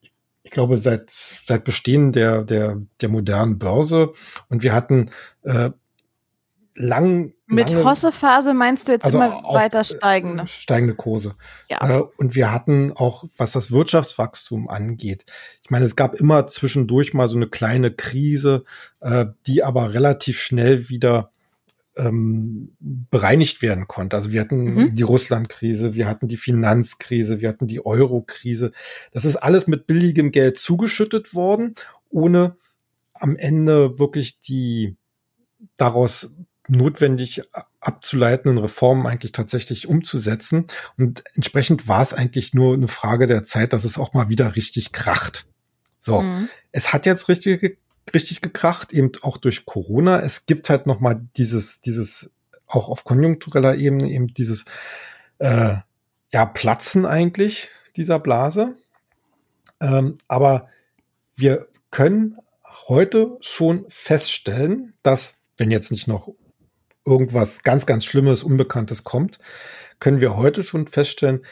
ich 0.44 0.50
glaube, 0.50 0.76
seit, 0.76 1.11
seit 1.11 1.64
Bestehen 1.64 2.12
der, 2.12 2.44
der, 2.44 2.83
der 3.00 3.09
modernen 3.09 3.59
Börse. 3.59 4.12
Und 4.50 4.62
wir 4.62 4.74
hatten 4.74 5.11
äh, 5.42 5.70
lang. 6.74 7.33
Mit 7.55 7.75
Hossephase 7.75 8.55
meinst 8.55 8.88
du 8.88 8.93
jetzt 8.93 9.05
also 9.05 9.19
immer 9.19 9.43
weiter 9.45 9.81
äh, 9.81 9.85
steigende? 9.85 10.47
Steigende 10.47 10.95
Kurse. 10.95 11.35
Ja. 11.69 11.99
Äh, 11.99 12.03
und 12.17 12.35
wir 12.35 12.53
hatten 12.53 12.93
auch, 12.93 13.25
was 13.37 13.53
das 13.53 13.71
Wirtschaftswachstum 13.71 14.69
angeht, 14.69 15.25
ich 15.62 15.71
meine, 15.71 15.85
es 15.85 15.97
gab 15.97 16.14
immer 16.14 16.47
zwischendurch 16.47 17.14
mal 17.14 17.29
so 17.29 17.37
eine 17.37 17.49
kleine 17.49 17.90
Krise, 17.90 18.64
äh, 19.01 19.27
die 19.47 19.62
aber 19.62 19.95
relativ 19.95 20.40
schnell 20.40 20.88
wieder 20.88 21.31
ähm, 21.97 22.77
bereinigt 22.81 23.62
werden 23.62 23.87
konnte. 23.87 24.17
Also 24.17 24.33
wir 24.33 24.40
hatten 24.40 24.75
mhm. 24.75 24.95
die 24.95 25.03
Russland-Krise, 25.03 25.95
wir 25.95 26.09
hatten 26.09 26.29
die 26.29 26.37
Finanzkrise, 26.37 27.40
wir 27.40 27.49
hatten 27.49 27.67
die 27.67 27.85
Euro-Krise. 27.85 28.73
Das 29.12 29.25
ist 29.25 29.37
alles 29.37 29.67
mit 29.67 29.87
billigem 29.87 30.33
Geld 30.33 30.59
zugeschüttet 30.59 31.35
worden, 31.35 31.75
ohne 32.11 32.57
am 33.14 33.37
Ende 33.37 33.99
wirklich 33.99 34.40
die 34.40 34.97
daraus 35.77 36.31
notwendig 36.68 37.42
abzuleitenden 37.81 38.59
Reformen 38.59 39.07
eigentlich 39.07 39.33
tatsächlich 39.33 39.87
umzusetzen. 39.87 40.66
Und 40.96 41.24
entsprechend 41.35 41.88
war 41.88 42.03
es 42.03 42.12
eigentlich 42.12 42.55
nur 42.55 42.74
eine 42.74 42.88
Frage 42.88 43.27
der 43.27 43.44
Zeit, 43.44 43.72
dass 43.72 43.85
es 43.85 43.98
auch 43.98 44.14
mal 44.14 44.29
wieder 44.29 44.57
richtig 44.57 44.92
kracht. 44.92 45.46
So, 46.00 46.22
mhm. 46.22 46.48
es 46.72 46.92
hat 46.92 47.07
jetzt 47.07 47.29
richtig, 47.29 47.79
richtig 48.12 48.40
gekracht, 48.40 48.92
eben 48.92 49.12
auch 49.22 49.37
durch 49.37 49.66
Corona. 49.66 50.20
Es 50.20 50.46
gibt 50.46 50.70
halt 50.70 50.87
noch 50.87 51.00
mal 51.00 51.20
dieses, 51.37 51.81
dieses 51.81 52.31
auch 52.66 52.88
auf 52.88 53.05
konjunktureller 53.05 53.77
Ebene 53.77 54.11
eben 54.11 54.29
dieses 54.29 54.64
äh, 55.38 55.77
ja 56.33 56.46
Platzen 56.46 57.07
eigentlich 57.07 57.68
dieser 57.96 58.18
Blase. 58.18 58.77
Ähm, 59.81 60.16
aber 60.29 60.68
wir 61.37 61.68
können 61.90 62.37
heute 62.88 63.37
schon 63.40 63.87
feststellen, 63.88 64.94
dass 65.03 65.35
wenn 65.57 65.70
jetzt 65.70 65.90
nicht 65.90 66.09
noch 66.09 66.29
irgendwas 67.05 67.62
ganz, 67.62 67.87
ganz 67.87 68.05
Schlimmes, 68.05 68.43
Unbekanntes 68.43 69.05
kommt, 69.05 69.38
können 70.01 70.21
wir 70.21 70.37
heute 70.37 70.62
schon 70.62 70.87
feststellen, 70.87 71.45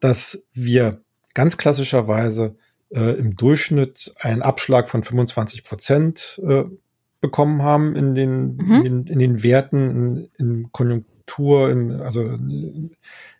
dass 0.00 0.44
wir 0.52 1.00
ganz 1.34 1.56
klassischerweise 1.56 2.56
äh, 2.90 3.18
im 3.18 3.36
Durchschnitt 3.36 4.14
einen 4.20 4.42
Abschlag 4.42 4.88
von 4.88 5.02
25 5.02 5.64
Prozent 5.64 6.40
äh, 6.46 6.64
bekommen 7.20 7.62
haben 7.62 7.96
in 7.96 8.14
den, 8.14 8.56
mhm. 8.56 8.72
in, 8.72 8.84
den 8.84 9.06
in 9.06 9.18
den 9.18 9.42
Werten, 9.42 9.90
in, 9.90 10.28
in 10.38 10.72
Konjunktur, 10.72 11.70
im, 11.70 12.02
also 12.02 12.22
in 12.22 12.90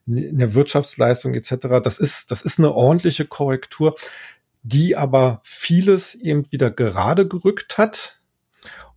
der 0.07 0.55
Wirtschaftsleistung 0.55 1.35
etc. 1.35 1.83
Das 1.83 1.99
ist, 1.99 2.31
das 2.31 2.43
ist 2.43 2.59
eine 2.59 2.73
ordentliche 2.73 3.27
Korrektur, 3.27 3.95
die 4.63 4.97
aber 4.97 5.41
vieles 5.45 6.15
eben 6.15 6.51
wieder 6.51 6.71
gerade 6.71 7.29
gerückt 7.29 7.79
hat. 7.79 8.21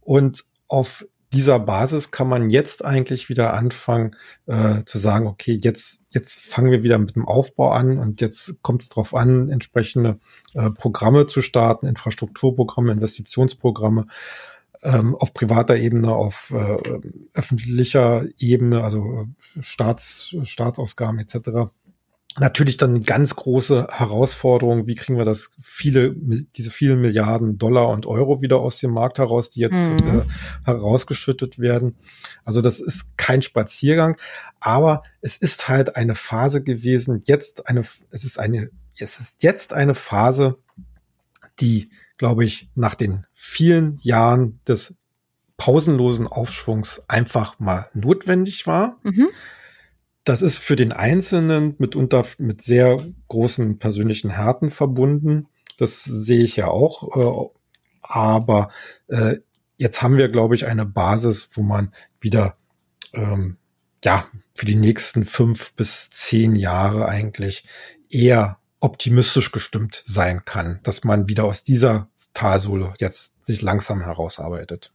Und 0.01 0.45
auf 0.69 1.05
dieser 1.33 1.59
Basis 1.59 2.11
kann 2.11 2.29
man 2.29 2.49
jetzt 2.49 2.85
eigentlich 2.85 3.29
wieder 3.29 3.53
anfangen 3.53 4.15
äh, 4.45 4.83
zu 4.85 4.97
sagen, 4.97 5.27
okay, 5.27 5.59
jetzt, 5.61 6.01
jetzt 6.09 6.39
fangen 6.39 6.71
wir 6.71 6.83
wieder 6.83 6.97
mit 6.97 7.15
dem 7.15 7.27
Aufbau 7.27 7.71
an 7.71 7.99
und 7.99 8.21
jetzt 8.21 8.61
kommt 8.61 8.83
es 8.83 8.89
darauf 8.89 9.13
an, 9.13 9.49
entsprechende 9.49 10.19
äh, 10.53 10.69
Programme 10.69 11.27
zu 11.27 11.41
starten, 11.41 11.87
Infrastrukturprogramme, 11.87 12.93
Investitionsprogramme 12.93 14.07
ähm, 14.83 15.15
auf 15.15 15.33
privater 15.33 15.75
Ebene, 15.75 16.13
auf 16.13 16.53
äh, 16.55 16.77
öffentlicher 17.33 18.25
Ebene, 18.37 18.83
also 18.83 19.27
Staats, 19.59 20.35
Staatsausgaben 20.43 21.19
etc 21.19 21.71
natürlich 22.39 22.77
dann 22.77 22.91
eine 22.91 23.01
ganz 23.01 23.35
große 23.35 23.87
Herausforderung, 23.91 24.87
wie 24.87 24.95
kriegen 24.95 25.17
wir 25.17 25.25
das 25.25 25.51
viele, 25.61 26.13
diese 26.15 26.71
vielen 26.71 27.01
Milliarden 27.01 27.57
Dollar 27.57 27.89
und 27.89 28.05
Euro 28.05 28.41
wieder 28.41 28.59
aus 28.59 28.79
dem 28.79 28.91
Markt 28.91 29.17
heraus, 29.17 29.49
die 29.49 29.61
jetzt 29.61 29.79
mhm. 30.01 30.21
äh, 30.21 30.25
herausgeschüttet 30.63 31.59
werden. 31.59 31.95
Also 32.45 32.61
das 32.61 32.79
ist 32.79 33.17
kein 33.17 33.41
Spaziergang, 33.41 34.17
aber 34.59 35.03
es 35.21 35.37
ist 35.37 35.67
halt 35.67 35.95
eine 35.95 36.15
Phase 36.15 36.63
gewesen, 36.63 37.23
jetzt 37.25 37.67
eine, 37.67 37.83
es 38.11 38.23
ist 38.23 38.39
eine, 38.39 38.69
es 38.97 39.19
ist 39.19 39.43
jetzt 39.43 39.73
eine 39.73 39.95
Phase, 39.95 40.57
die, 41.59 41.89
glaube 42.17 42.45
ich, 42.45 42.69
nach 42.75 42.95
den 42.95 43.25
vielen 43.33 43.97
Jahren 44.01 44.59
des 44.67 44.95
pausenlosen 45.57 46.27
Aufschwungs 46.27 47.01
einfach 47.07 47.59
mal 47.59 47.89
notwendig 47.93 48.67
war. 48.67 48.97
Mhm 49.03 49.29
das 50.27 50.41
ist 50.41 50.57
für 50.57 50.75
den 50.75 50.91
Einzelnen 50.91 51.75
mitunter 51.77 52.25
mit 52.37 52.61
sehr 52.61 53.05
großen 53.29 53.79
persönlichen 53.79 54.29
Härten 54.29 54.71
verbunden. 54.71 55.47
Das 55.77 56.03
sehe 56.03 56.43
ich 56.43 56.57
ja 56.57 56.67
auch. 56.67 57.15
Äh, 57.15 57.49
aber 58.01 58.71
äh, 59.07 59.37
jetzt 59.77 60.01
haben 60.01 60.17
wir, 60.17 60.29
glaube 60.29 60.55
ich, 60.55 60.65
eine 60.65 60.85
Basis, 60.85 61.49
wo 61.53 61.61
man 61.61 61.93
wieder 62.19 62.57
ähm, 63.13 63.57
ja 64.03 64.27
für 64.53 64.65
die 64.65 64.75
nächsten 64.75 65.25
fünf 65.25 65.73
bis 65.73 66.09
zehn 66.09 66.55
Jahre 66.55 67.07
eigentlich 67.07 67.65
eher 68.09 68.59
optimistisch 68.79 69.51
gestimmt 69.51 70.01
sein 70.03 70.43
kann, 70.45 70.79
dass 70.83 71.03
man 71.03 71.27
wieder 71.27 71.45
aus 71.45 71.63
dieser 71.63 72.09
Talsohle 72.33 72.93
jetzt 72.99 73.45
sich 73.45 73.61
langsam 73.61 74.01
herausarbeitet. 74.01 74.91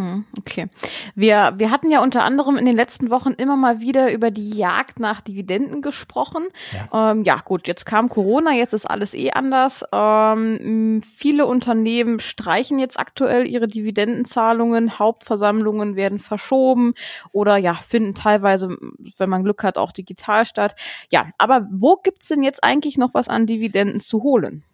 Hm, 0.00 0.24
okay. 0.38 0.68
Wir, 1.14 1.52
wir 1.58 1.70
hatten 1.70 1.90
ja 1.90 2.02
unter 2.02 2.24
anderem 2.24 2.56
in 2.56 2.64
den 2.64 2.74
letzten 2.74 3.10
Wochen 3.10 3.32
immer 3.32 3.56
mal 3.56 3.80
wieder 3.80 4.10
über 4.10 4.30
die 4.30 4.56
Jagd 4.56 4.98
nach 4.98 5.20
Dividenden 5.20 5.82
gesprochen. 5.82 6.48
Ja, 6.72 7.10
ähm, 7.10 7.22
ja 7.22 7.36
gut, 7.44 7.68
jetzt 7.68 7.84
kam 7.84 8.08
Corona, 8.08 8.52
jetzt 8.52 8.72
ist 8.72 8.86
alles 8.86 9.12
eh 9.12 9.32
anders. 9.32 9.84
Ähm, 9.92 11.02
viele 11.02 11.44
Unternehmen 11.44 12.18
streichen 12.18 12.78
jetzt 12.78 12.98
aktuell 12.98 13.46
ihre 13.46 13.68
Dividendenzahlungen, 13.68 14.98
Hauptversammlungen 14.98 15.96
werden 15.96 16.18
verschoben 16.18 16.94
oder 17.32 17.58
ja, 17.58 17.74
finden 17.74 18.14
teilweise, 18.14 18.78
wenn 19.18 19.28
man 19.28 19.44
Glück 19.44 19.62
hat, 19.62 19.76
auch 19.76 19.92
digital 19.92 20.46
statt. 20.46 20.76
Ja, 21.10 21.26
aber 21.36 21.68
wo 21.70 21.96
gibt's 21.96 22.28
denn 22.28 22.42
jetzt 22.42 22.64
eigentlich 22.64 22.96
noch 22.96 23.12
was 23.12 23.28
an 23.28 23.46
Dividenden 23.46 24.00
zu 24.00 24.22
holen? 24.22 24.64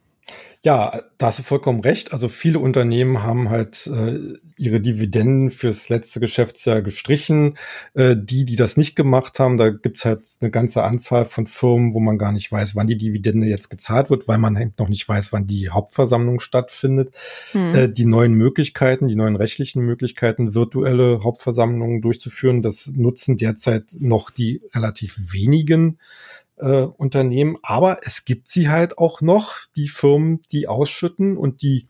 Ja, 0.66 1.02
da 1.18 1.26
hast 1.26 1.38
du 1.38 1.42
vollkommen 1.44 1.78
recht. 1.78 2.12
Also 2.12 2.28
viele 2.28 2.58
Unternehmen 2.58 3.22
haben 3.22 3.50
halt 3.50 3.86
äh, 3.86 4.18
ihre 4.56 4.80
Dividenden 4.80 5.52
fürs 5.52 5.88
letzte 5.88 6.18
Geschäftsjahr 6.18 6.82
gestrichen. 6.82 7.56
Äh, 7.94 8.16
die, 8.18 8.44
die 8.44 8.56
das 8.56 8.76
nicht 8.76 8.96
gemacht 8.96 9.38
haben, 9.38 9.58
da 9.58 9.70
gibt's 9.70 10.04
halt 10.04 10.26
eine 10.40 10.50
ganze 10.50 10.82
Anzahl 10.82 11.24
von 11.24 11.46
Firmen, 11.46 11.94
wo 11.94 12.00
man 12.00 12.18
gar 12.18 12.32
nicht 12.32 12.50
weiß, 12.50 12.74
wann 12.74 12.88
die 12.88 12.96
Dividende 12.96 13.46
jetzt 13.46 13.68
gezahlt 13.68 14.10
wird, 14.10 14.26
weil 14.26 14.38
man 14.38 14.56
halt 14.58 14.76
noch 14.80 14.88
nicht 14.88 15.08
weiß, 15.08 15.32
wann 15.32 15.46
die 15.46 15.70
Hauptversammlung 15.70 16.40
stattfindet. 16.40 17.14
Hm. 17.52 17.74
Äh, 17.76 17.88
die 17.88 18.06
neuen 18.06 18.34
Möglichkeiten, 18.34 19.06
die 19.06 19.14
neuen 19.14 19.36
rechtlichen 19.36 19.82
Möglichkeiten, 19.82 20.54
virtuelle 20.54 21.22
Hauptversammlungen 21.22 22.00
durchzuführen, 22.00 22.62
das 22.62 22.90
nutzen 22.92 23.36
derzeit 23.36 23.96
noch 24.00 24.30
die 24.30 24.62
relativ 24.74 25.32
wenigen 25.32 25.98
äh, 26.56 26.82
Unternehmen, 26.82 27.56
aber 27.62 28.00
es 28.02 28.24
gibt 28.24 28.48
sie 28.48 28.68
halt 28.68 28.98
auch 28.98 29.20
noch, 29.20 29.56
die 29.76 29.88
Firmen, 29.88 30.40
die 30.52 30.68
ausschütten 30.68 31.36
und 31.36 31.62
die 31.62 31.88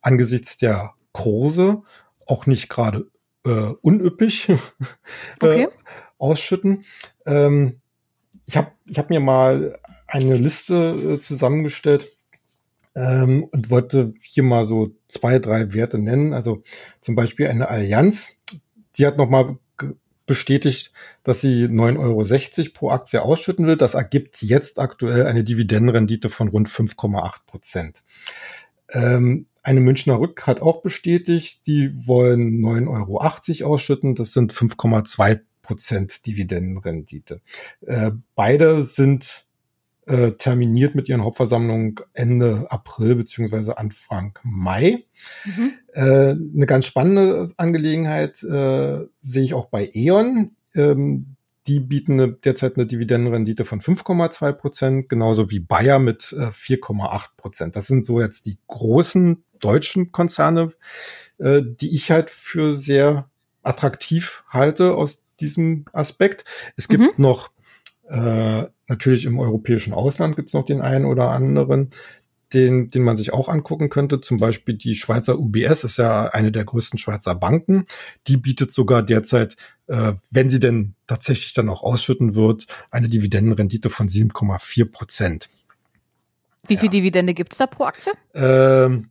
angesichts 0.00 0.56
der 0.56 0.94
Kurse 1.12 1.82
auch 2.26 2.46
nicht 2.46 2.68
gerade 2.68 3.10
äh, 3.44 3.72
unüppig 3.80 4.48
okay. 5.40 5.64
äh, 5.64 5.68
ausschütten. 6.18 6.84
Ähm, 7.26 7.80
ich 8.44 8.56
habe 8.56 8.72
ich 8.86 8.98
hab 8.98 9.10
mir 9.10 9.20
mal 9.20 9.78
eine 10.06 10.34
Liste 10.34 11.16
äh, 11.16 11.20
zusammengestellt 11.20 12.08
ähm, 12.94 13.44
und 13.44 13.70
wollte 13.70 14.14
hier 14.22 14.42
mal 14.42 14.64
so 14.64 14.94
zwei, 15.06 15.38
drei 15.38 15.74
Werte 15.74 15.98
nennen. 15.98 16.32
Also 16.32 16.62
zum 17.00 17.14
Beispiel 17.14 17.48
eine 17.48 17.68
Allianz, 17.68 18.36
die 18.96 19.06
hat 19.06 19.18
noch 19.18 19.28
mal 19.28 19.58
bestätigt, 20.28 20.92
dass 21.24 21.40
sie 21.40 21.64
9,60 21.64 22.58
Euro 22.58 22.70
pro 22.72 22.90
Aktie 22.90 23.20
ausschütten 23.20 23.66
will. 23.66 23.76
Das 23.76 23.94
ergibt 23.94 24.40
jetzt 24.42 24.78
aktuell 24.78 25.26
eine 25.26 25.42
Dividendenrendite 25.42 26.28
von 26.28 26.46
rund 26.46 26.68
5,8 26.68 27.46
Prozent. 27.46 28.04
Ähm, 28.90 29.46
eine 29.64 29.80
Münchner 29.80 30.20
Rück 30.20 30.46
hat 30.46 30.62
auch 30.62 30.80
bestätigt, 30.80 31.66
die 31.66 31.90
wollen 32.06 32.60
9,80 32.64 33.62
Euro 33.64 33.72
ausschütten. 33.74 34.14
Das 34.14 34.32
sind 34.32 34.52
5,2 34.52 35.40
Prozent 35.62 36.26
Dividendenrendite. 36.26 37.42
Äh, 37.84 38.12
beide 38.36 38.84
sind 38.84 39.47
äh, 40.08 40.32
terminiert 40.32 40.94
mit 40.94 41.08
ihren 41.08 41.22
Hauptversammlungen 41.22 41.96
Ende 42.14 42.66
April 42.70 43.14
beziehungsweise 43.14 43.76
Anfang 43.76 44.38
Mai. 44.42 45.04
Mhm. 45.44 45.72
Äh, 45.92 46.00
eine 46.02 46.66
ganz 46.66 46.86
spannende 46.86 47.52
Angelegenheit 47.58 48.42
äh, 48.42 49.06
sehe 49.22 49.44
ich 49.44 49.54
auch 49.54 49.66
bei 49.66 49.90
E.ON. 49.92 50.56
Ähm, 50.74 51.36
die 51.66 51.80
bieten 51.80 52.12
eine, 52.14 52.32
derzeit 52.32 52.76
eine 52.76 52.86
Dividendenrendite 52.86 53.66
von 53.66 53.82
5,2 53.82 54.52
Prozent, 54.52 55.08
genauso 55.10 55.50
wie 55.50 55.60
Bayer 55.60 55.98
mit 55.98 56.34
äh, 56.36 56.46
4,8 56.46 57.36
Prozent. 57.36 57.76
Das 57.76 57.86
sind 57.86 58.06
so 58.06 58.20
jetzt 58.20 58.46
die 58.46 58.56
großen 58.66 59.44
deutschen 59.60 60.10
Konzerne, 60.10 60.72
äh, 61.36 61.60
die 61.62 61.94
ich 61.94 62.10
halt 62.10 62.30
für 62.30 62.72
sehr 62.72 63.28
attraktiv 63.62 64.44
halte 64.48 64.94
aus 64.94 65.24
diesem 65.40 65.84
Aspekt. 65.92 66.46
Es 66.76 66.88
gibt 66.88 67.02
mhm. 67.02 67.22
noch 67.22 67.50
äh, 68.08 68.64
natürlich 68.88 69.24
im 69.24 69.38
europäischen 69.38 69.92
Ausland 69.92 70.36
gibt 70.36 70.48
es 70.48 70.54
noch 70.54 70.64
den 70.64 70.80
einen 70.80 71.04
oder 71.04 71.30
anderen, 71.30 71.90
den, 72.52 72.90
den 72.90 73.02
man 73.02 73.16
sich 73.16 73.32
auch 73.32 73.48
angucken 73.48 73.90
könnte. 73.90 74.20
Zum 74.20 74.38
Beispiel 74.38 74.74
die 74.74 74.94
Schweizer 74.94 75.38
UBS 75.38 75.84
ist 75.84 75.98
ja 75.98 76.26
eine 76.28 76.50
der 76.50 76.64
größten 76.64 76.98
Schweizer 76.98 77.34
Banken. 77.34 77.86
Die 78.26 78.36
bietet 78.36 78.72
sogar 78.72 79.02
derzeit, 79.02 79.56
äh, 79.86 80.14
wenn 80.30 80.48
sie 80.48 80.58
denn 80.58 80.94
tatsächlich 81.06 81.52
dann 81.52 81.68
auch 81.68 81.82
ausschütten 81.82 82.34
wird, 82.34 82.66
eine 82.90 83.08
Dividendenrendite 83.08 83.90
von 83.90 84.08
7,4 84.08 84.90
Prozent. 84.90 85.50
Wie 86.66 86.76
viel 86.76 86.86
ja. 86.86 86.92
Dividende 86.92 87.34
gibt's 87.34 87.58
da 87.58 87.66
pro 87.66 87.84
Aktie? 87.84 88.12
Ähm, 88.34 89.10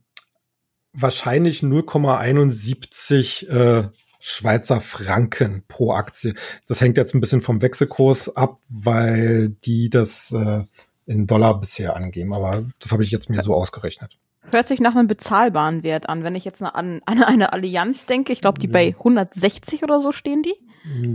wahrscheinlich 0.92 1.60
0,71 1.62 3.48
äh, 3.48 3.88
Schweizer 4.28 4.80
Franken 4.80 5.64
pro 5.68 5.92
Aktie. 5.92 6.34
Das 6.66 6.80
hängt 6.80 6.96
jetzt 6.96 7.14
ein 7.14 7.20
bisschen 7.20 7.42
vom 7.42 7.62
Wechselkurs 7.62 8.34
ab, 8.36 8.58
weil 8.68 9.50
die 9.64 9.90
das 9.90 10.32
äh, 10.32 10.64
in 11.06 11.26
Dollar 11.26 11.58
bisher 11.60 11.96
angeben. 11.96 12.34
Aber 12.34 12.64
das 12.80 12.92
habe 12.92 13.02
ich 13.02 13.10
jetzt 13.10 13.30
mir 13.30 13.40
so 13.42 13.54
ausgerechnet. 13.54 14.18
Hört 14.50 14.66
sich 14.66 14.80
nach 14.80 14.94
einem 14.94 15.08
bezahlbaren 15.08 15.82
Wert 15.82 16.08
an. 16.08 16.24
Wenn 16.24 16.34
ich 16.34 16.44
jetzt 16.44 16.62
an, 16.62 17.02
an 17.04 17.22
eine 17.22 17.52
Allianz 17.52 18.06
denke, 18.06 18.32
ich 18.32 18.40
glaube, 18.40 18.60
die 18.60 18.68
bei 18.68 18.88
160 18.88 19.82
oder 19.82 20.00
so 20.00 20.12
stehen 20.12 20.42
die. 20.42 20.54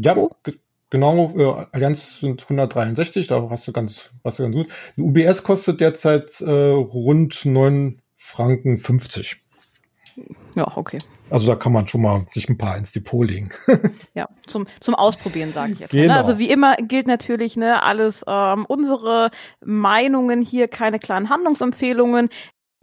Ja, 0.04 0.15
oh. 0.17 0.32
genau. 0.89 1.34
Äh, 1.38 1.65
Allianz 1.71 2.19
sind 2.19 2.41
163, 2.43 3.28
da 3.28 3.47
hast 3.49 3.67
du 3.67 3.71
ganz, 3.71 4.12
hast 4.23 4.39
du 4.39 4.43
ganz 4.43 4.56
gut. 4.56 4.67
Die 4.97 5.02
UBS 5.02 5.43
kostet 5.43 5.82
derzeit 5.82 6.41
äh, 6.41 6.49
rund 6.49 7.45
9 7.45 8.02
Franken 8.17 8.78
50. 8.78 9.42
Ja, 10.56 10.78
okay. 10.78 10.99
Also 11.30 11.47
da 11.47 11.56
kann 11.56 11.73
man 11.73 11.88
schon 11.88 12.02
mal 12.02 12.26
sich 12.30 12.47
ein 12.47 12.58
paar 12.58 12.78
ins 12.78 12.91
Depot 12.91 13.26
legen. 13.26 13.49
ja, 14.13 14.28
zum, 14.45 14.67
zum 14.80 14.95
Ausprobieren, 14.95 15.52
sage 15.52 15.73
ich 15.73 15.80
jetzt. 15.80 15.93
Ne? 15.93 16.04
Genau. 16.04 16.15
Also 16.15 16.38
wie 16.38 16.49
immer 16.49 16.76
gilt 16.76 17.08
natürlich, 17.08 17.56
ne, 17.58 17.82
alles 17.82 18.23
ähm, 18.28 18.65
unsere 18.67 19.32
Meinungen 19.63 20.41
hier, 20.41 20.67
keine 20.67 20.99
klaren 20.99 21.30
Handlungsempfehlungen. 21.30 22.30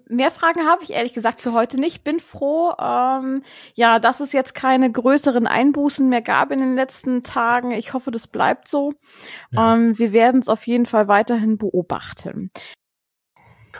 Mehr 0.08 0.32
Fragen 0.32 0.66
habe 0.66 0.82
ich 0.82 0.90
ehrlich 0.90 1.14
gesagt 1.14 1.40
für 1.40 1.52
heute 1.52 1.78
nicht. 1.78 2.02
Bin 2.02 2.18
froh, 2.18 2.72
ähm, 2.80 3.44
ja, 3.74 4.00
dass 4.00 4.18
es 4.18 4.32
jetzt 4.32 4.56
keine 4.56 4.90
größeren 4.90 5.46
Einbußen 5.46 6.08
mehr 6.08 6.22
gab 6.22 6.50
in 6.50 6.58
den 6.58 6.74
letzten 6.74 7.22
Tagen. 7.22 7.70
Ich 7.70 7.94
hoffe, 7.94 8.10
das 8.10 8.26
bleibt 8.26 8.66
so. 8.66 8.92
Ja. 9.52 9.74
Ähm, 9.74 9.96
wir 9.96 10.12
werden 10.12 10.40
es 10.40 10.48
auf 10.48 10.66
jeden 10.66 10.86
Fall 10.86 11.06
weiterhin 11.06 11.58
beobachten. 11.58 12.50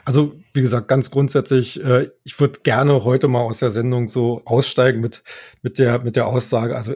Also 0.05 0.35
wie 0.53 0.61
gesagt, 0.61 0.89
ganz 0.89 1.11
grundsätzlich, 1.11 1.83
äh, 1.83 2.11
ich 2.25 2.39
würde 2.41 2.61
gerne 2.63 3.05
heute 3.05 3.29
mal 3.29 3.41
aus 3.41 3.59
der 3.59 3.71
Sendung 3.71 4.09
so 4.09 4.43
aussteigen 4.45 5.01
mit 5.01 5.23
mit 5.63 5.79
der 5.79 6.01
mit 6.01 6.17
der 6.17 6.27
Aussage. 6.27 6.77
Also 6.77 6.95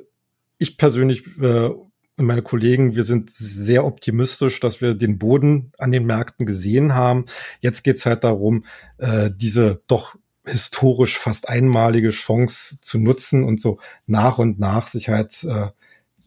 ich 0.59 0.77
persönlich 0.77 1.25
äh, 1.41 1.71
und 2.17 2.27
meine 2.27 2.43
Kollegen, 2.43 2.95
wir 2.95 3.03
sind 3.03 3.31
sehr 3.31 3.85
optimistisch, 3.85 4.61
dass 4.61 4.81
wir 4.81 4.95
den 4.95 5.19
Boden 5.19 5.73
an 5.79 5.91
den 5.91 6.07
Märkten 6.07 6.47
gesehen 6.47 6.95
haben. 6.95 7.25
Jetzt 7.61 7.83
geht's 7.83 8.07
halt 8.07 8.23
darum, 8.23 8.65
äh, 8.99 9.31
diese 9.35 9.83
doch 9.89 10.15
historisch 10.47 11.19
fast 11.19 11.49
einmalige 11.49 12.11
Chance 12.11 12.79
zu 12.81 12.99
nutzen 12.99 13.43
und 13.43 13.61
so 13.61 13.79
nach 14.07 14.39
und 14.39 14.61
nach 14.61 14.87
sich 14.87 15.09
halt 15.09 15.43
äh, 15.45 15.69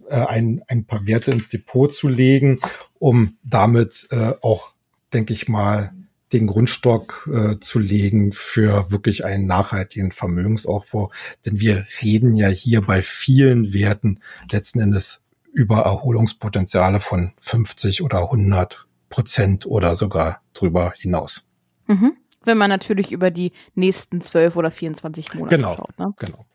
äh, 0.10 0.26
ein, 0.26 0.62
ein 0.68 0.86
paar 0.86 1.06
Werte 1.08 1.32
ins 1.32 1.50
Depot 1.50 1.94
zu 1.94 2.10
legen, 2.10 2.60
um 3.00 3.38
damit 3.44 4.08
äh, 4.12 4.34
auch, 4.42 4.74
denke 5.13 5.34
ich 5.34 5.48
mal, 5.48 5.94
den 6.34 6.48
Grundstock 6.48 7.30
äh, 7.32 7.60
zu 7.60 7.80
legen 7.80 8.34
für 8.34 8.92
wirklich 8.92 9.24
einen 9.24 9.46
nachhaltigen 9.46 10.12
Vermögensaufbau. 10.12 11.12
Denn 11.46 11.60
wir 11.60 11.86
reden 12.02 12.36
ja 12.36 12.50
hier 12.50 12.82
bei 12.82 13.02
vielen 13.02 13.74
Werten 13.74 14.20
letzten 14.52 14.80
Endes 14.80 15.24
über 15.54 15.80
Erholungspotenziale 15.80 17.00
von 17.00 17.34
50 17.38 18.04
oder 18.04 18.24
100 18.24 18.88
Prozent 19.10 19.66
oder 19.66 19.96
sogar 19.96 20.42
drüber 20.54 20.94
hinaus. 20.98 21.48
Mhm. 21.88 22.13
Wenn 22.44 22.58
man 22.58 22.70
natürlich 22.70 23.12
über 23.12 23.32
die 23.32 23.54
nächsten 23.74 24.22
12 24.22 24.56
oder 24.56 24.72
24 24.72 25.34
Monate 25.34 25.56
genau, 25.56 25.76
schaut. 25.76 25.98
Ne? 25.98 26.13
Genau. 26.18 26.46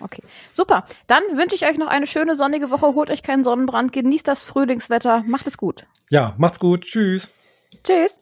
Okay, 0.00 0.22
super. 0.52 0.84
Dann 1.06 1.22
wünsche 1.34 1.54
ich 1.54 1.64
euch 1.64 1.78
noch 1.78 1.86
eine 1.86 2.06
schöne 2.06 2.36
sonnige 2.36 2.70
Woche. 2.70 2.94
Holt 2.94 3.10
euch 3.10 3.22
keinen 3.22 3.44
Sonnenbrand, 3.44 3.92
genießt 3.92 4.28
das 4.28 4.42
Frühlingswetter, 4.42 5.24
macht 5.26 5.46
es 5.46 5.56
gut. 5.56 5.86
Ja, 6.10 6.34
macht's 6.38 6.60
gut. 6.60 6.82
Tschüss. 6.82 7.32
Tschüss. 7.84 8.18